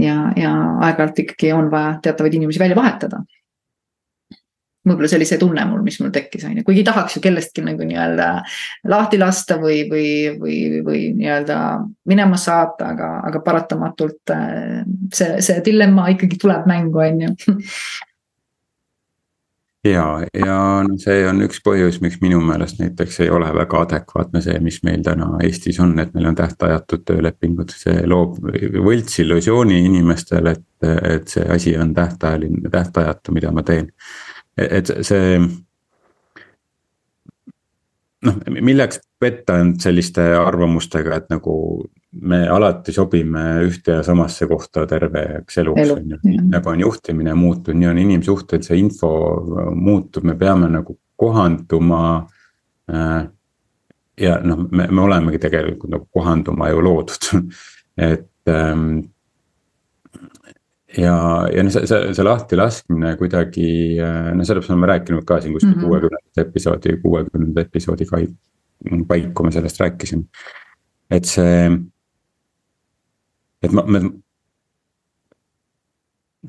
ja, 0.00 0.32
ja 0.36 0.54
aeg-ajalt 0.88 1.20
ikkagi 1.26 1.52
on 1.52 1.68
vaja 1.70 1.98
teatavaid 2.02 2.40
inimesi 2.40 2.62
välja 2.62 2.76
vahetada 2.76 3.20
võib-olla 4.86 5.10
see 5.10 5.20
oli 5.20 5.28
see 5.28 5.40
tunne 5.40 5.64
mul, 5.68 5.82
mis 5.86 5.98
mul 6.02 6.12
tekkis, 6.14 6.46
on 6.48 6.58
ju, 6.58 6.66
kuigi 6.66 6.84
tahaks 6.86 7.16
ju 7.16 7.22
kellestki 7.24 7.64
nagu 7.64 7.86
nii-öelda 7.86 8.28
lahti 8.90 9.20
lasta 9.20 9.58
või, 9.62 9.82
või, 9.90 10.06
või, 10.38 10.56
või 10.86 11.02
nii-öelda 11.18 11.58
minema 12.10 12.38
saata, 12.40 12.92
aga, 12.96 13.10
aga 13.28 13.42
paratamatult 13.46 14.34
äh, 14.34 14.80
see, 15.14 15.36
see 15.44 15.60
dilemma 15.64 16.08
ikkagi 16.14 16.40
tuleb 16.42 16.66
mängu, 16.70 17.04
on 17.04 17.22
ju. 17.26 17.52
ja, 19.86 20.06
ja 20.34 20.58
no 20.88 20.98
see 21.02 21.22
on 21.30 21.44
üks 21.46 21.62
põhjus, 21.62 22.00
miks 22.02 22.18
minu 22.24 22.42
meelest 22.42 22.82
näiteks 22.82 23.22
ei 23.22 23.30
ole 23.30 23.52
väga 23.54 23.84
adekvaatne 23.86 24.42
see, 24.42 24.58
mis 24.66 24.80
meil 24.86 25.06
täna 25.06 25.30
Eestis 25.46 25.78
on, 25.84 25.94
et 26.02 26.10
meil 26.16 26.26
on 26.32 26.40
tähtajatud 26.42 27.06
töölepingud, 27.06 27.70
see 27.70 28.02
loob 28.10 28.42
võltsillusiooni 28.82 29.78
inimestele, 29.86 30.58
et, 30.58 30.92
et 31.14 31.38
see 31.38 31.46
asi 31.54 31.78
on 31.78 31.94
tähtajaline, 31.94 32.66
tähtajatu, 32.66 33.38
mida 33.38 33.54
ma 33.54 33.62
teen 33.62 33.92
et 34.58 34.90
see. 35.02 35.38
noh, 38.22 38.38
milleks 38.60 39.00
petta 39.18 39.58
end 39.62 39.80
selliste 39.82 40.22
arvamustega, 40.38 41.16
et 41.16 41.30
nagu 41.32 41.54
me 42.22 42.42
alati 42.50 42.92
sobime 42.92 43.42
ühte 43.66 43.96
ja 43.96 44.02
samasse 44.06 44.46
kohta 44.46 44.84
terveks 44.86 45.58
eluks 45.62 45.80
Elu. 45.80 45.96
on 45.96 46.10
ju. 46.10 46.40
nagu 46.52 46.70
on 46.70 46.80
juhtimine 46.80 47.34
muutunud, 47.34 47.80
nii 47.80 47.88
on 47.88 48.00
inimsuhted, 48.04 48.64
see 48.66 48.78
info 48.82 49.12
muutub, 49.74 50.26
me 50.28 50.36
peame 50.38 50.68
nagu 50.70 50.98
kohanduma 51.16 52.02
äh, 52.92 53.22
ja 54.20 54.36
noh, 54.44 54.66
me, 54.70 54.86
me 54.90 55.00
olemegi 55.02 55.40
tegelikult 55.42 55.92
nagu 55.92 56.08
kohanduma 56.12 56.68
ju 56.72 56.84
loodud 56.84 57.30
et 58.10 58.52
ähm, 58.52 58.88
ja, 60.98 61.16
ja 61.52 61.62
noh, 61.64 61.72
see, 61.72 61.86
see, 61.88 62.14
see 62.16 62.24
lahti 62.26 62.58
laskmine 62.58 63.16
kuidagi, 63.20 63.68
no 64.36 64.44
sellest 64.44 64.70
me 64.70 64.76
oleme 64.76 64.90
rääkinud 64.94 65.26
ka 65.28 65.40
siin 65.40 65.56
kuskil 65.56 65.76
mhm. 65.76 65.84
kuuekümnendat 65.86 66.24
mm 66.24 66.42
-hmm. 66.42 66.48
episoodi, 66.48 66.96
kuuekümnenda 67.02 67.60
episoodi 67.60 68.08
paiku 69.08 69.44
me 69.44 69.52
sellest 69.52 69.80
rääkisime. 69.80 70.24
et 71.10 71.24
see, 71.24 71.70
et 73.62 73.72
ma, 73.72 73.84
me. 73.86 74.02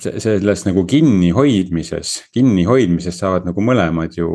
selles 0.01 0.63
nagu 0.65 0.85
kinnihoidmises, 0.89 2.15
kinnihoidmises 2.33 3.19
saavad 3.19 3.43
nagu 3.45 3.61
mõlemad 3.61 4.15
ju 4.17 4.29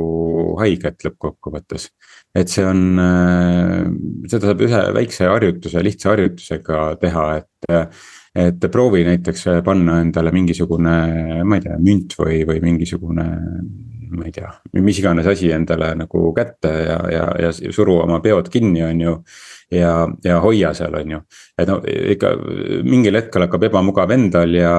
haiget 0.61 1.03
lõppkokkuvõttes. 1.07 1.89
et 2.35 2.49
see 2.49 2.67
on, 2.67 2.99
äh, 3.03 3.89
seda 4.31 4.53
saab 4.53 4.63
ühe 4.63 4.85
väikse 4.95 5.27
harjutuse, 5.27 5.83
lihtsa 5.83 6.15
harjutusega 6.15 6.85
teha, 7.03 7.27
et. 7.43 7.99
Et 8.35 8.71
proovi 8.71 9.05
näiteks 9.07 9.47
panna 9.65 10.01
endale 10.03 10.33
mingisugune, 10.35 10.97
ma 11.45 11.59
ei 11.59 11.65
tea, 11.65 11.79
münt 11.83 12.17
või, 12.19 12.43
või 12.49 12.61
mingisugune 12.65 13.29
ma 14.11 14.25
ei 14.25 14.33
tea, 14.33 14.51
mis 14.81 14.99
iganes 15.01 15.27
asi 15.29 15.51
endale 15.53 15.93
nagu 15.99 16.33
kätte 16.37 16.73
ja, 16.87 16.99
ja, 17.13 17.29
ja 17.49 17.53
suru 17.53 17.99
oma 18.05 18.21
peod 18.25 18.49
kinni, 18.53 18.83
on 18.87 19.01
ju. 19.05 19.15
Ja, 19.73 19.93
ja 20.25 20.39
hoia 20.41 20.73
seal, 20.77 20.95
on 21.01 21.15
ju, 21.17 21.21
et 21.59 21.69
no 21.69 21.79
ikka 21.85 22.33
mingil 22.89 23.19
hetkel 23.19 23.45
hakkab 23.45 23.67
ebamugav 23.69 24.13
endal 24.15 24.55
ja, 24.57 24.75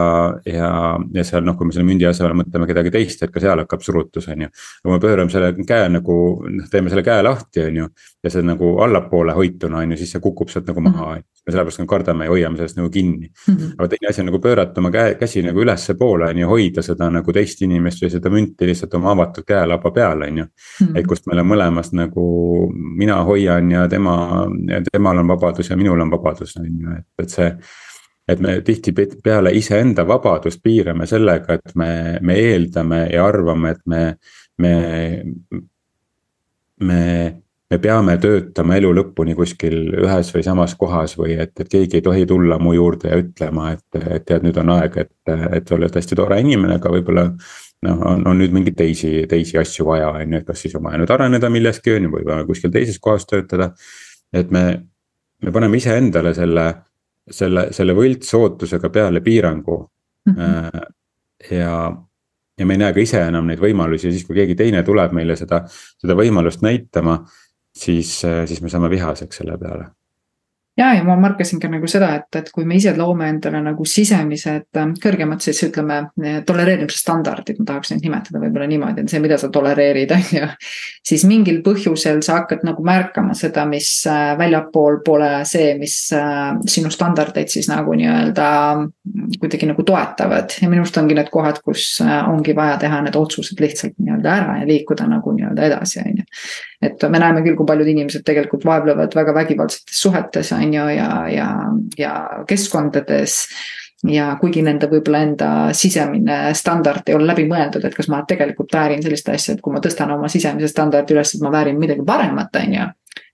ja, 0.50 0.70
ja 1.16 1.26
seal 1.28 1.46
noh, 1.46 1.58
kui 1.58 1.70
me 1.70 1.76
selle 1.76 1.88
mündi 1.88 2.08
asemel 2.10 2.38
mõtleme 2.42 2.70
kedagi 2.70 2.94
teist, 2.94 3.24
et 3.24 3.34
ka 3.34 3.44
seal 3.44 3.64
hakkab 3.64 3.86
surutus, 3.86 4.30
on 4.34 4.48
ju. 4.48 4.54
kui 4.84 4.94
me 4.94 5.02
pöörame 5.04 5.34
selle 5.34 5.54
käe 5.68 5.90
nagu, 5.94 6.20
noh 6.46 6.72
teeme 6.72 6.94
selle 6.94 7.06
käe 7.06 7.26
lahti, 7.26 7.68
on 7.70 7.84
ju, 7.84 7.90
ja 8.24 8.34
see 8.34 8.46
nagu 8.46 8.78
allapoole 8.86 9.38
hoituna 9.38 9.84
on 9.84 9.96
ju, 9.96 10.02
siis 10.02 10.16
see 10.16 10.24
kukub 10.24 10.50
sealt 10.54 10.70
nagu 10.72 10.86
maha, 10.86 11.12
on 11.14 11.22
ju 11.22 11.28
me 11.50 11.54
sellepärast 11.54 11.82
nagu 11.82 11.90
kardame 11.90 12.26
ja 12.28 12.32
hoiame 12.32 12.58
sellest 12.58 12.78
nagu 12.78 12.90
kinni 12.90 13.28
mm. 13.28 13.56
-hmm. 13.56 13.72
aga 13.78 13.88
teine 13.88 14.10
asi 14.10 14.22
on 14.22 14.26
nagu 14.26 14.40
pöörata 14.40 14.82
oma 14.82 14.92
käe, 14.92 15.16
käsi 15.16 15.42
nagu 15.44 15.62
ülespoole 15.62 16.30
on 16.30 16.38
ju, 16.38 16.48
hoida 16.48 16.82
seda 16.82 17.10
nagu 17.10 17.34
teist 17.34 17.62
inimest 17.62 18.04
või 18.04 18.12
seda 18.12 18.30
münti 18.30 18.68
lihtsalt 18.70 18.94
oma 18.94 19.12
avatud 19.12 19.44
käelaba 19.48 19.92
peal, 19.92 20.22
on 20.22 20.38
ju. 20.38 20.46
Mhm. 20.82 20.98
et 20.98 21.08
kust 21.08 21.28
meil 21.28 21.40
on 21.40 21.48
mõlemas 21.48 21.92
nagu 21.94 22.72
mina 22.74 23.24
hoian 23.24 23.72
ja 23.72 23.88
tema, 23.88 24.48
temal 24.88 25.22
on 25.22 25.28
vabadus 25.28 25.70
ja 25.70 25.78
minul 25.78 26.02
on 26.02 26.12
vabadus, 26.12 26.56
on 26.60 26.68
ju, 26.70 26.98
et, 26.98 27.08
et 27.24 27.38
see 27.38 27.52
et 28.30 28.42
me 28.46 28.60
tihtipeale 28.62 29.50
iseenda 29.58 30.04
vabadust 30.06 30.62
piirame 30.62 31.08
sellega, 31.10 31.58
et 31.58 31.72
me, 31.76 31.92
me 32.22 32.36
eeldame 32.38 33.08
ja 33.10 33.24
arvame, 33.26 33.72
et 33.74 33.82
me, 33.90 34.02
me, 34.62 34.74
me 36.86 37.00
me 37.70 37.78
peame 37.78 38.16
töötama 38.18 38.80
elu 38.80 38.90
lõpuni 38.98 39.36
kuskil 39.38 39.92
ühes 40.02 40.32
või 40.34 40.44
samas 40.46 40.74
kohas 40.78 41.14
või 41.20 41.36
et, 41.38 41.54
et 41.62 41.70
keegi 41.70 42.00
ei 42.00 42.06
tohi 42.06 42.26
tulla 42.30 42.58
mu 42.62 42.74
juurde 42.74 43.12
ja 43.12 43.20
ütlema, 43.22 43.74
et, 43.76 44.00
et 44.00 44.26
tead, 44.26 44.46
nüüd 44.46 44.58
on 44.58 44.74
aeg, 44.74 44.98
et, 45.04 45.34
et 45.54 45.70
sa 45.70 45.78
oled 45.78 46.00
hästi 46.00 46.18
tore 46.18 46.40
inimene, 46.42 46.80
aga 46.80 46.94
võib-olla. 46.96 47.28
noh, 47.86 48.00
on, 48.10 48.26
on 48.28 48.42
nüüd 48.42 48.52
mingeid 48.52 48.76
teisi, 48.76 49.12
teisi 49.30 49.58
asju 49.62 49.86
vaja, 49.88 50.10
on 50.18 50.34
ju, 50.34 50.42
et 50.42 50.48
kas 50.48 50.66
siis 50.66 50.74
on 50.76 50.84
vaja 50.84 50.98
nüüd 51.00 51.14
areneda 51.14 51.50
milleski 51.54 51.94
on 51.94 52.08
ju, 52.08 52.14
või 52.18 52.26
vaja 52.28 52.48
kuskil 52.48 52.74
teises 52.74 52.98
kohas 53.00 53.30
töötada. 53.30 53.70
Et 54.34 54.52
me, 54.52 54.64
me 55.44 55.52
paneme 55.52 55.78
iseendale 55.78 56.34
selle, 56.38 56.68
selle, 57.30 57.70
selle 57.76 57.96
võltsootusega 57.98 58.90
peale 58.94 59.22
piirangu 59.26 59.80
mm. 60.30 60.36
-hmm. 60.36 60.86
ja 61.56 61.74
ja 62.60 62.66
me 62.66 62.76
ei 62.76 62.82
näe 62.82 62.94
ka 62.94 63.00
ise 63.00 63.22
enam 63.24 63.48
neid 63.48 63.62
võimalusi 63.64 64.10
ja 64.10 64.12
siis, 64.12 64.26
kui 64.28 64.36
keegi 64.36 64.56
teine 64.60 64.84
tuleb 64.84 65.14
meile 65.16 65.36
seda, 65.40 65.62
seda 65.72 66.16
võimalust 66.20 66.62
näitama 66.62 67.22
siis, 67.76 68.18
äh, 68.28 68.44
siis 68.46 68.62
me 68.62 68.70
saame 68.70 68.90
vihaseks 68.90 69.42
selle 69.42 69.58
peale 69.58 69.88
ja, 70.80 70.94
ja 70.96 71.04
ma 71.04 71.16
märkasin 71.20 71.60
ka 71.62 71.70
nagu 71.72 71.88
seda, 71.92 72.12
et, 72.20 72.28
et 72.40 72.50
kui 72.56 72.66
me 72.68 72.78
ise 72.80 72.94
loome 72.98 73.28
endale 73.30 73.62
nagu 73.64 73.86
sisemised 73.88 74.80
äh, 74.80 74.94
kõrgemad 75.04 75.44
siis 75.44 75.62
ütleme 75.68 76.00
tolereerimisstandardid, 76.48 77.60
ma 77.60 77.68
tahaks 77.74 77.94
neid 77.94 78.06
nimetada 78.06 78.42
võib-olla 78.42 78.68
niimoodi, 78.72 79.04
et 79.04 79.12
see, 79.12 79.22
mida 79.24 79.38
sa 79.42 79.52
tolereerid, 79.54 80.14
on 80.16 80.26
ju. 80.38 80.50
siis 81.12 81.26
mingil 81.30 81.62
põhjusel 81.66 82.24
sa 82.26 82.40
hakkad 82.40 82.64
nagu 82.68 82.86
märkama 82.86 83.36
seda, 83.38 83.66
mis 83.70 83.92
äh, 84.10 84.34
väljapool 84.40 85.02
pole 85.06 85.32
see, 85.50 85.74
mis 85.80 85.98
sinu 86.10 86.92
standardeid 86.94 87.52
siis 87.52 87.70
nagu 87.70 87.94
nii-öelda 87.98 88.50
kuidagi 89.40 89.68
nagu 89.70 89.84
toetavad 89.86 90.56
ja 90.62 90.70
minu 90.72 90.84
arust 90.84 90.98
ongi 91.02 91.18
need 91.18 91.30
kohad, 91.34 91.60
kus 91.66 92.00
ongi 92.02 92.56
vaja 92.58 92.78
teha 92.82 93.02
need 93.06 93.18
otsused 93.20 93.60
lihtsalt 93.62 93.98
nii-öelda 94.00 94.36
ära 94.42 94.58
ja 94.62 94.68
liikuda 94.70 95.08
nagu 95.10 95.34
nii-öelda 95.36 95.68
edasi, 95.70 96.02
on 96.06 96.22
ju 96.22 96.28
et 96.82 97.04
me 97.12 97.20
näeme 97.20 97.44
küll, 97.44 97.58
kui 97.60 97.68
paljud 97.68 97.90
inimesed 97.92 98.24
tegelikult 98.28 98.64
vaevlevad 98.66 99.16
väga 99.16 99.34
vägivaldsetes 99.36 100.02
suhetes, 100.02 100.52
on 100.56 100.74
ju, 100.74 100.86
ja, 100.96 101.10
ja, 101.32 101.50
ja 102.00 102.14
keskkondades 102.48 103.42
ja 104.08 104.30
kuigi 104.40 104.62
nende 104.64 104.88
võib-olla 104.88 105.24
enda 105.26 105.50
sisemine 105.76 106.54
standard 106.56 107.10
ei 107.10 107.18
ole 107.18 107.28
läbi 107.28 107.44
mõeldud, 107.50 107.84
et 107.84 107.96
kas 107.96 108.08
ma 108.12 108.22
tegelikult 108.28 108.72
väärin 108.74 109.04
sellist 109.04 109.28
asja, 109.30 109.58
et 109.58 109.62
kui 109.66 109.76
ma 109.76 109.82
tõstan 109.84 110.14
oma 110.16 110.30
sisemise 110.32 110.72
standardi 110.72 111.18
üles, 111.18 111.36
et 111.36 111.44
ma 111.44 111.52
väärin 111.52 111.80
midagi 111.80 112.06
paremat, 112.08 112.56
on 112.64 112.78
ju. 112.78 112.88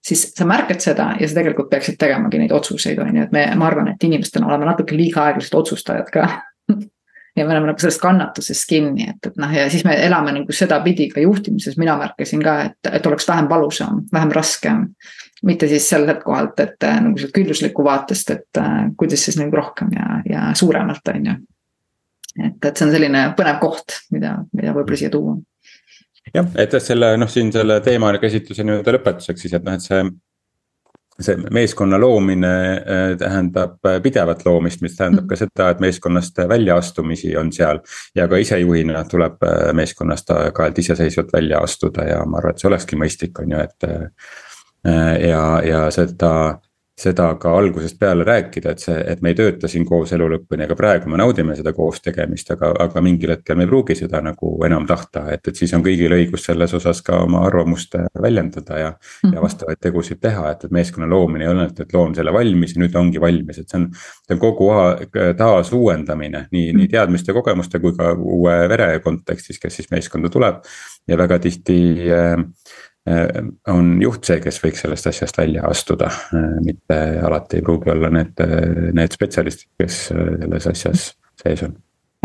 siis 0.06 0.26
sa 0.38 0.46
märkad 0.46 0.82
seda 0.82 1.12
ja 1.20 1.28
sa 1.28 1.38
tegelikult 1.38 1.70
peaksid 1.70 2.00
tegemagi 2.02 2.42
neid 2.42 2.52
otsuseid, 2.54 3.00
on 3.00 3.16
ju, 3.16 3.28
et 3.28 3.32
me, 3.32 3.46
ma 3.56 3.70
arvan, 3.70 3.94
et 3.94 4.04
inimestena 4.04 4.50
oleme 4.50 4.66
natuke 4.66 4.98
liiga 4.98 5.30
aeglased 5.30 5.54
otsustajad 5.54 6.10
ka 6.14 6.28
ja 7.36 7.46
me 7.46 7.52
oleme 7.52 7.68
nagu 7.72 7.82
sellest 7.82 8.02
kannatusest 8.02 8.68
kinni, 8.70 9.10
et, 9.12 9.30
et 9.30 9.40
noh, 9.42 9.54
ja 9.54 9.68
siis 9.72 9.84
me 9.88 9.96
elame 10.06 10.34
nagu 10.38 10.56
sedapidi 10.56 11.10
ka 11.12 11.24
juhtimises, 11.24 11.78
mina 11.82 11.98
märkasin 12.00 12.44
ka, 12.44 12.56
et, 12.70 12.92
et 13.00 13.10
oleks 13.10 13.28
vähem 13.28 13.50
valusam, 13.52 14.04
vähem 14.14 14.32
raskem. 14.36 14.86
mitte 15.46 15.68
siis 15.68 15.90
sellelt 15.90 16.24
kohalt, 16.24 16.60
et 16.60 16.84
äh, 16.84 17.02
nagu 17.04 17.20
sealt 17.22 17.34
külluslikku 17.36 17.84
vaatest, 17.86 18.32
et 18.32 18.58
äh, 18.58 18.78
kuidas 18.98 19.26
siis 19.26 19.38
nagu 19.38 19.56
rohkem 19.56 19.92
ja, 19.94 20.22
ja 20.30 20.46
suuremalt, 20.56 21.12
on 21.12 21.26
ju. 21.26 21.36
et, 22.46 22.66
et 22.66 22.78
see 22.78 22.88
on 22.88 22.94
selline 22.96 23.26
põnev 23.38 23.60
koht, 23.62 24.00
mida, 24.16 24.38
mida 24.56 24.74
võib-olla 24.74 25.02
siia 25.04 25.12
tuua 25.14 25.36
jah, 26.34 26.48
et 26.58 26.78
selle 26.82 27.12
noh, 27.20 27.30
siin 27.30 27.52
selle 27.54 27.82
teema 27.86 28.14
käsitluse 28.22 28.64
nii-öelda 28.66 28.96
lõpetuseks 28.96 29.46
siis, 29.46 29.54
et 29.54 29.68
noh, 29.68 29.76
et 29.76 29.86
see 29.86 30.02
see 31.20 31.38
meeskonna 31.52 32.00
loomine 32.00 32.52
äh, 32.74 33.18
tähendab 33.18 33.86
äh, 33.86 34.02
pidevat 34.04 34.46
loomist, 34.46 34.82
mis 34.84 34.98
tähendab 34.98 35.30
ka 35.30 35.38
seda, 35.40 35.70
et 35.72 35.80
meeskonnast 35.84 36.42
väljaastumisi 36.50 37.36
on 37.40 37.54
seal. 37.56 37.80
ja 38.16 38.28
ka 38.28 38.40
isejuhina 38.42 39.06
tuleb 39.12 39.44
äh, 39.44 39.72
meeskonnast 39.74 40.32
aeg-ajalt 40.36 40.80
iseseisvalt 40.84 41.34
välja 41.34 41.62
astuda 41.64 42.08
ja 42.10 42.20
ma 42.26 42.42
arvan, 42.42 42.56
et 42.56 42.64
see 42.64 42.70
olekski 42.72 43.00
mõistlik, 43.00 43.40
on 43.40 43.56
ju, 43.56 43.64
et. 43.64 43.90
ja, 45.26 45.46
ja 45.66 45.80
seda 45.92 46.32
seda 46.96 47.28
ka 47.40 47.52
algusest 47.58 47.98
peale 48.00 48.24
rääkida, 48.24 48.72
et 48.72 48.80
see, 48.80 48.96
et 49.12 49.22
me 49.22 49.34
ei 49.34 49.36
tööta 49.36 49.68
siin 49.68 49.84
koos 49.88 50.14
elu 50.16 50.30
lõpuni, 50.32 50.64
aga 50.64 50.78
praegu 50.80 51.12
me 51.12 51.20
naudime 51.20 51.56
seda 51.58 51.74
koos 51.76 52.00
tegemist, 52.04 52.52
aga, 52.56 52.70
aga 52.86 53.04
mingil 53.04 53.34
hetkel 53.34 53.60
me 53.60 53.66
ei 53.66 53.72
pruugi 53.72 53.98
seda 54.00 54.22
nagu 54.24 54.54
enam 54.66 54.88
tahta, 54.88 55.26
et, 55.34 55.44
et 55.52 55.60
siis 55.60 55.74
on 55.76 55.84
kõigil 55.84 56.16
õigus 56.16 56.48
selles 56.48 56.74
osas 56.78 57.02
ka 57.06 57.20
oma 57.26 57.44
arvamust 57.50 57.98
väljendada 58.22 58.80
ja 58.80 58.90
mm. 58.90 58.96
-hmm. 58.96 59.34
ja 59.34 59.40
mhm. 59.40 59.44
vastavaid 59.44 59.82
tegusid 59.82 60.22
teha, 60.24 60.52
et, 60.52 60.64
et 60.64 60.72
meeskonna 60.72 61.10
loomine 61.12 61.46
ei 61.46 61.52
ole, 61.52 61.68
et, 61.68 61.80
et 61.80 61.94
loon 61.94 62.16
selle 62.16 62.34
valmis 62.34 62.76
ja 62.76 62.82
nüüd 62.84 62.96
ongi 62.96 63.22
valmis, 63.22 63.60
et 63.60 63.70
see 63.70 63.82
on. 63.82 63.90
see 64.26 64.34
on 64.36 64.40
kogu 64.40 64.70
aeg 64.70 65.20
taasuuendamine 65.38 66.48
nii 66.52 66.74
nii 66.74 66.88
teadmiste, 66.88 67.34
kogemuste 67.34 67.80
kui 67.80 67.94
ka 67.98 68.14
uue 68.16 68.56
vere 68.70 69.00
kontekstis, 69.00 69.60
kes 69.60 69.76
siis 69.76 69.92
meeskonda 69.92 70.30
tuleb. 70.30 70.64
ja 71.08 71.18
väga 71.18 71.40
tihti 71.40 71.76
Äh, 72.16 72.38
on 73.68 73.90
juht 74.02 74.26
see, 74.26 74.40
kes 74.42 74.58
võiks 74.64 74.82
sellest 74.82 75.08
asjast 75.12 75.38
välja 75.38 75.66
astuda, 75.70 76.10
äh, 76.34 76.56
mitte 76.66 77.00
alati 77.22 77.60
ei 77.60 77.66
pruugi 77.66 77.92
olla 77.94 78.10
need, 78.14 78.34
äh, 78.42 78.92
need 78.98 79.14
spetsialistid, 79.14 79.70
kes 79.82 80.00
selles 80.10 80.70
asjas 80.72 81.12
sees 81.42 81.66
on. 81.68 81.76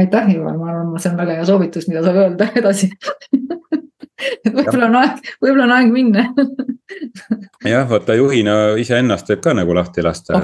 aitäh, 0.00 0.30
Ivar, 0.36 0.56
ma 0.56 0.70
arvan, 0.72 0.94
see 1.02 1.12
on 1.12 1.20
väga 1.20 1.36
hea 1.36 1.48
soovitus, 1.48 1.88
mida 1.90 2.04
saab 2.06 2.22
öelda. 2.22 2.48
Edasi 2.62 2.88
võib-olla 4.56 4.90
on 4.90 5.00
aeg, 5.02 5.32
võib-olla 5.42 5.66
on 5.68 5.76
aeg 5.78 5.92
minna 5.94 6.26
jah, 7.64 7.86
vaata 7.90 8.14
juhina 8.18 8.54
iseennast 8.80 9.28
võib 9.30 9.42
ka 9.44 9.54
nagu 9.56 9.74
lahti 9.76 10.02
lasta. 10.04 10.40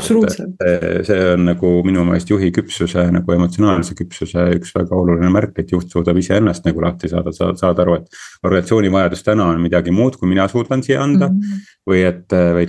see 1.07 1.19
on 1.33 1.47
nagu 1.49 1.73
minu 1.87 2.05
meelest 2.07 2.31
juhi 2.31 2.51
küpsuse 2.55 3.07
nagu 3.15 3.35
emotsionaalse 3.37 3.97
küpsuse 3.99 4.47
üks 4.59 4.75
väga 4.77 4.97
oluline 4.97 5.31
märk, 5.33 5.57
et 5.63 5.73
juht 5.73 5.93
suudab 5.93 6.19
iseennast 6.21 6.67
nagu 6.69 6.83
lahti 6.85 7.11
saada, 7.13 7.33
saada 7.35 7.85
aru, 7.85 8.01
et. 8.01 8.21
organisatsiooni 8.45 8.93
vajadus 8.93 9.25
täna 9.27 9.49
on 9.53 9.61
midagi 9.63 9.95
muud, 9.95 10.19
kui 10.21 10.31
mina 10.31 10.47
suudan 10.49 10.83
siia 10.87 11.03
anda 11.03 11.29
mm. 11.29 11.41
-hmm. 11.41 11.67
või 11.91 12.03
et, 12.07 12.37
või, 12.59 12.67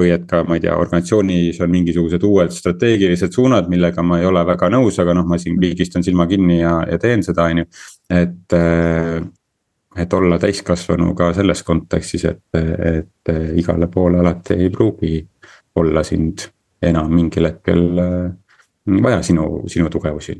või 0.00 0.12
et 0.16 0.26
ka, 0.30 0.42
ma 0.48 0.58
ei 0.58 0.64
tea, 0.64 0.76
organisatsioonis 0.76 1.60
on 1.64 1.74
mingisugused 1.74 2.24
uued 2.24 2.54
strateegilised 2.54 3.34
suunad, 3.34 3.68
millega 3.68 4.02
ma 4.02 4.20
ei 4.20 4.26
ole 4.26 4.44
väga 4.46 4.70
nõus, 4.74 4.98
aga 5.02 5.14
noh, 5.14 5.26
ma 5.28 5.38
siin 5.38 5.58
pigistan 5.60 6.04
silma 6.04 6.26
kinni 6.26 6.60
ja, 6.60 6.78
ja 6.90 6.98
teen 6.98 7.22
seda, 7.22 7.48
on 7.52 7.64
ju. 7.64 7.68
et 8.10 8.58
et 9.98 10.12
olla 10.12 10.38
täiskasvanu 10.38 11.14
ka 11.14 11.32
selles 11.34 11.62
kontekstis, 11.62 12.24
et, 12.24 12.42
et 12.54 13.32
igale 13.58 13.88
poole 13.92 14.20
alati 14.20 14.54
ei 14.54 14.70
pruugi 14.70 15.22
olla 15.76 16.02
sind 16.02 16.46
enam 16.82 17.10
mingil 17.14 17.48
hetkel 17.48 17.98
äh, 17.98 18.30
vaja 19.02 19.22
sinu, 19.22 19.64
sinu 19.66 19.90
tugevusi 19.90 20.36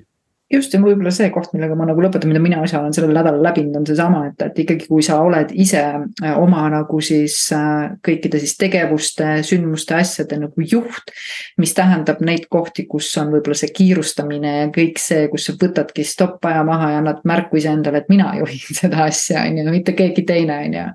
just 0.53 0.73
ja 0.73 0.81
võib-olla 0.81 1.11
see 1.13 1.29
koht, 1.33 1.53
millega 1.53 1.77
ma 1.77 1.87
nagu 1.89 2.03
lõpetan, 2.03 2.31
mida 2.31 2.41
mina 2.43 2.63
ise 2.65 2.79
olen 2.79 2.95
sellel 2.97 3.13
nädalal 3.17 3.43
läbinud, 3.45 3.77
on 3.81 3.87
seesama, 3.89 4.23
et, 4.31 4.45
et 4.47 4.61
ikkagi, 4.65 4.89
kui 4.89 5.05
sa 5.05 5.19
oled 5.25 5.53
ise 5.53 5.83
äh, 5.85 6.39
oma 6.41 6.65
nagu 6.73 7.01
siis 7.05 7.37
äh, 7.57 7.93
kõikide 8.05 8.41
siis 8.41 8.57
tegevuste, 8.61 9.39
sündmuste, 9.47 9.99
asjade 9.99 10.41
nagu 10.41 10.65
juht. 10.65 11.13
mis 11.61 11.75
tähendab 11.77 12.23
neid 12.25 12.49
kohti, 12.51 12.87
kus 12.89 13.11
on 13.21 13.33
võib-olla 13.35 13.59
see 13.59 13.73
kiirustamine 13.77 14.55
ja 14.57 14.67
kõik 14.75 15.01
see, 15.03 15.29
kus 15.33 15.49
sa 15.49 15.57
võtadki 15.61 16.07
stopp 16.07 16.45
aja 16.49 16.65
maha 16.67 16.93
ja 16.95 17.03
annad 17.03 17.25
märku 17.29 17.61
iseendale, 17.61 18.03
et 18.03 18.13
mina 18.13 18.33
juhin 18.41 18.77
seda 18.81 19.05
asja, 19.09 19.45
on 19.45 19.61
ju, 19.61 19.71
mitte 19.73 19.97
keegi 19.99 20.25
teine, 20.29 20.63
on 20.65 20.79
ju 20.81 20.91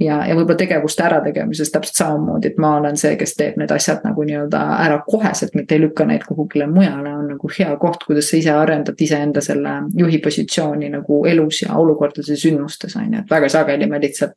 ja, 0.00 0.18
ja 0.26 0.34
võib-olla 0.34 0.58
tegevuste 0.58 1.04
ärategemises 1.06 1.70
täpselt 1.72 1.98
samamoodi, 1.98 2.50
et 2.50 2.58
ma 2.62 2.74
olen 2.80 2.96
see, 3.00 3.14
kes 3.18 3.34
teeb 3.38 3.58
need 3.60 3.72
asjad 3.74 4.02
nagu 4.06 4.24
nii-öelda 4.26 4.62
ära 4.82 4.98
koheselt, 5.06 5.54
mitte 5.58 5.76
ei 5.76 5.82
lükka 5.84 6.06
neid 6.08 6.26
kuhugile 6.28 6.66
mujale, 6.70 7.12
on 7.14 7.30
nagu 7.34 7.50
hea 7.58 7.76
koht, 7.82 8.06
kuidas 8.06 8.30
sa 8.30 8.40
ise 8.40 8.54
arendad 8.54 9.00
iseenda 9.06 9.42
selle 9.44 9.76
juhi 9.96 10.20
positsiooni 10.24 10.90
nagu 10.92 11.20
elus 11.30 11.62
ja 11.62 11.78
olukordades 11.80 12.32
ja 12.32 12.38
sündmustes 12.40 12.96
on 12.98 13.12
ju, 13.12 13.22
et 13.24 13.34
väga 13.36 13.50
sageli 13.52 13.90
me 13.90 14.00
lihtsalt 14.02 14.36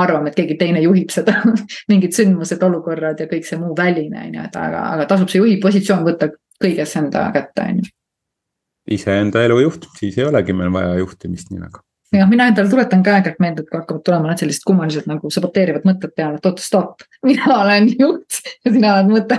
arvame, 0.00 0.30
et 0.30 0.40
keegi 0.40 0.58
teine 0.60 0.84
juhib 0.84 1.12
seda 1.14 1.40
mingid 1.92 2.16
sündmused, 2.16 2.62
olukorrad 2.70 3.20
ja 3.20 3.28
kõik 3.30 3.48
see 3.48 3.60
muu 3.60 3.74
väline 3.76 4.26
on 4.26 4.40
ju, 4.40 4.48
et 4.50 4.60
aga, 4.60 4.86
aga 4.96 5.08
tasub 5.10 5.32
see 5.32 5.42
juhi 5.42 5.60
positsioon 5.62 6.04
võtta 6.06 6.32
kõiges 6.60 6.96
enda 7.00 7.28
kätte, 7.34 7.68
on 7.68 7.84
ju. 7.84 7.94
iseenda 8.96 9.44
elu 9.46 9.62
juht, 9.64 9.86
siis 9.98 10.18
ei 10.18 10.28
olegi 10.28 10.56
meil 10.56 10.72
vaja 10.74 10.98
juhtimist 11.00 11.54
nii 11.54 11.64
väga 11.64 11.84
jah, 12.18 12.28
mina 12.28 12.46
endale 12.50 12.70
tuletan 12.70 13.02
ka 13.06 13.12
aeg-ajalt 13.14 13.42
meelde, 13.42 13.62
et 13.62 13.70
kui 13.70 13.78
hakkavad 13.78 14.02
tulema 14.06 14.30
need 14.30 14.42
sellised 14.42 14.64
kummalised 14.66 15.06
nagu 15.10 15.30
saboteerivad 15.30 15.86
mõtted 15.86 16.12
peale, 16.16 16.40
et 16.40 16.48
oota, 16.50 16.64
stopp, 16.64 17.04
mina 17.28 17.46
olen 17.54 17.86
juht 17.92 18.40
ja 18.64 18.72
sina 18.74 18.96
oled 18.98 19.12
mõte 19.14 19.38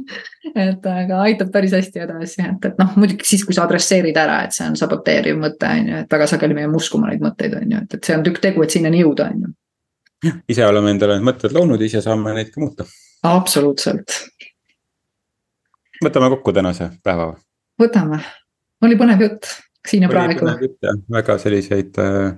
et 0.66 0.90
aga 0.90 1.20
aitab 1.28 1.52
päris 1.54 1.74
hästi 1.76 2.04
edasi, 2.06 2.42
et, 2.46 2.66
et 2.72 2.82
noh, 2.82 2.96
muidugi 2.98 3.28
siis, 3.28 3.44
kui 3.46 3.56
sa 3.56 3.66
adresseerid 3.68 4.18
ära, 4.18 4.40
et 4.46 4.56
see 4.56 4.66
on 4.66 4.78
saboteeriv 4.80 5.38
mõte, 5.40 5.70
on 5.70 5.92
ju, 5.92 6.02
et 6.04 6.18
väga 6.18 6.28
sageli 6.34 6.56
me 6.56 6.66
jääme 6.66 6.80
uskuma 6.80 7.12
neid 7.12 7.22
mõtteid, 7.24 7.56
on 7.60 7.76
ju, 7.76 7.84
et, 7.86 7.96
et 7.98 8.10
see 8.10 8.18
on 8.18 8.26
tükk 8.26 8.42
tegu, 8.42 8.66
et 8.66 8.76
sinnani 8.76 9.04
jõuda, 9.04 9.30
on 9.30 9.46
ju. 9.46 10.34
ise 10.50 10.66
oleme 10.66 10.94
endale 10.96 11.18
need 11.18 11.30
mõtted 11.30 11.54
loonud, 11.56 11.86
ise 11.86 12.02
saame 12.04 12.34
neid 12.36 12.50
ka 12.54 12.64
muuta. 12.64 12.90
absoluutselt. 13.30 14.18
võtame 16.02 16.34
kokku 16.36 16.58
tänase 16.58 16.90
päeva. 17.04 17.32
võtame, 17.80 18.24
oli 18.82 18.98
põnev 18.98 19.28
jutt 19.28 19.54
siin 19.88 20.02
ja 20.02 20.08
praegu. 20.08 20.46
väga 21.12 21.38
selliseid 21.38 21.98
äh, 21.98 22.32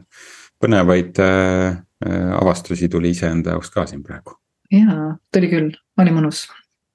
põnevaid 0.62 1.18
äh, 1.22 1.82
äh, 2.06 2.32
avastusi 2.38 2.88
tuli 2.88 3.12
iseenda 3.16 3.56
jaoks 3.56 3.70
ka 3.74 3.86
siin 3.90 4.02
praegu. 4.06 4.38
jaa, 4.72 5.16
tuli 5.34 5.50
küll, 5.52 5.72
oli 5.98 6.14
mõnus. 6.14 6.46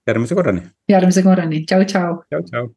järgmise 0.07 0.35
korrani. 0.35 0.63
järgmise 0.89 1.23
korrani, 1.23 1.63
tšau, 1.65 1.83
tšau. 1.85 2.21
tšau, 2.29 2.43
tšau. 2.51 2.65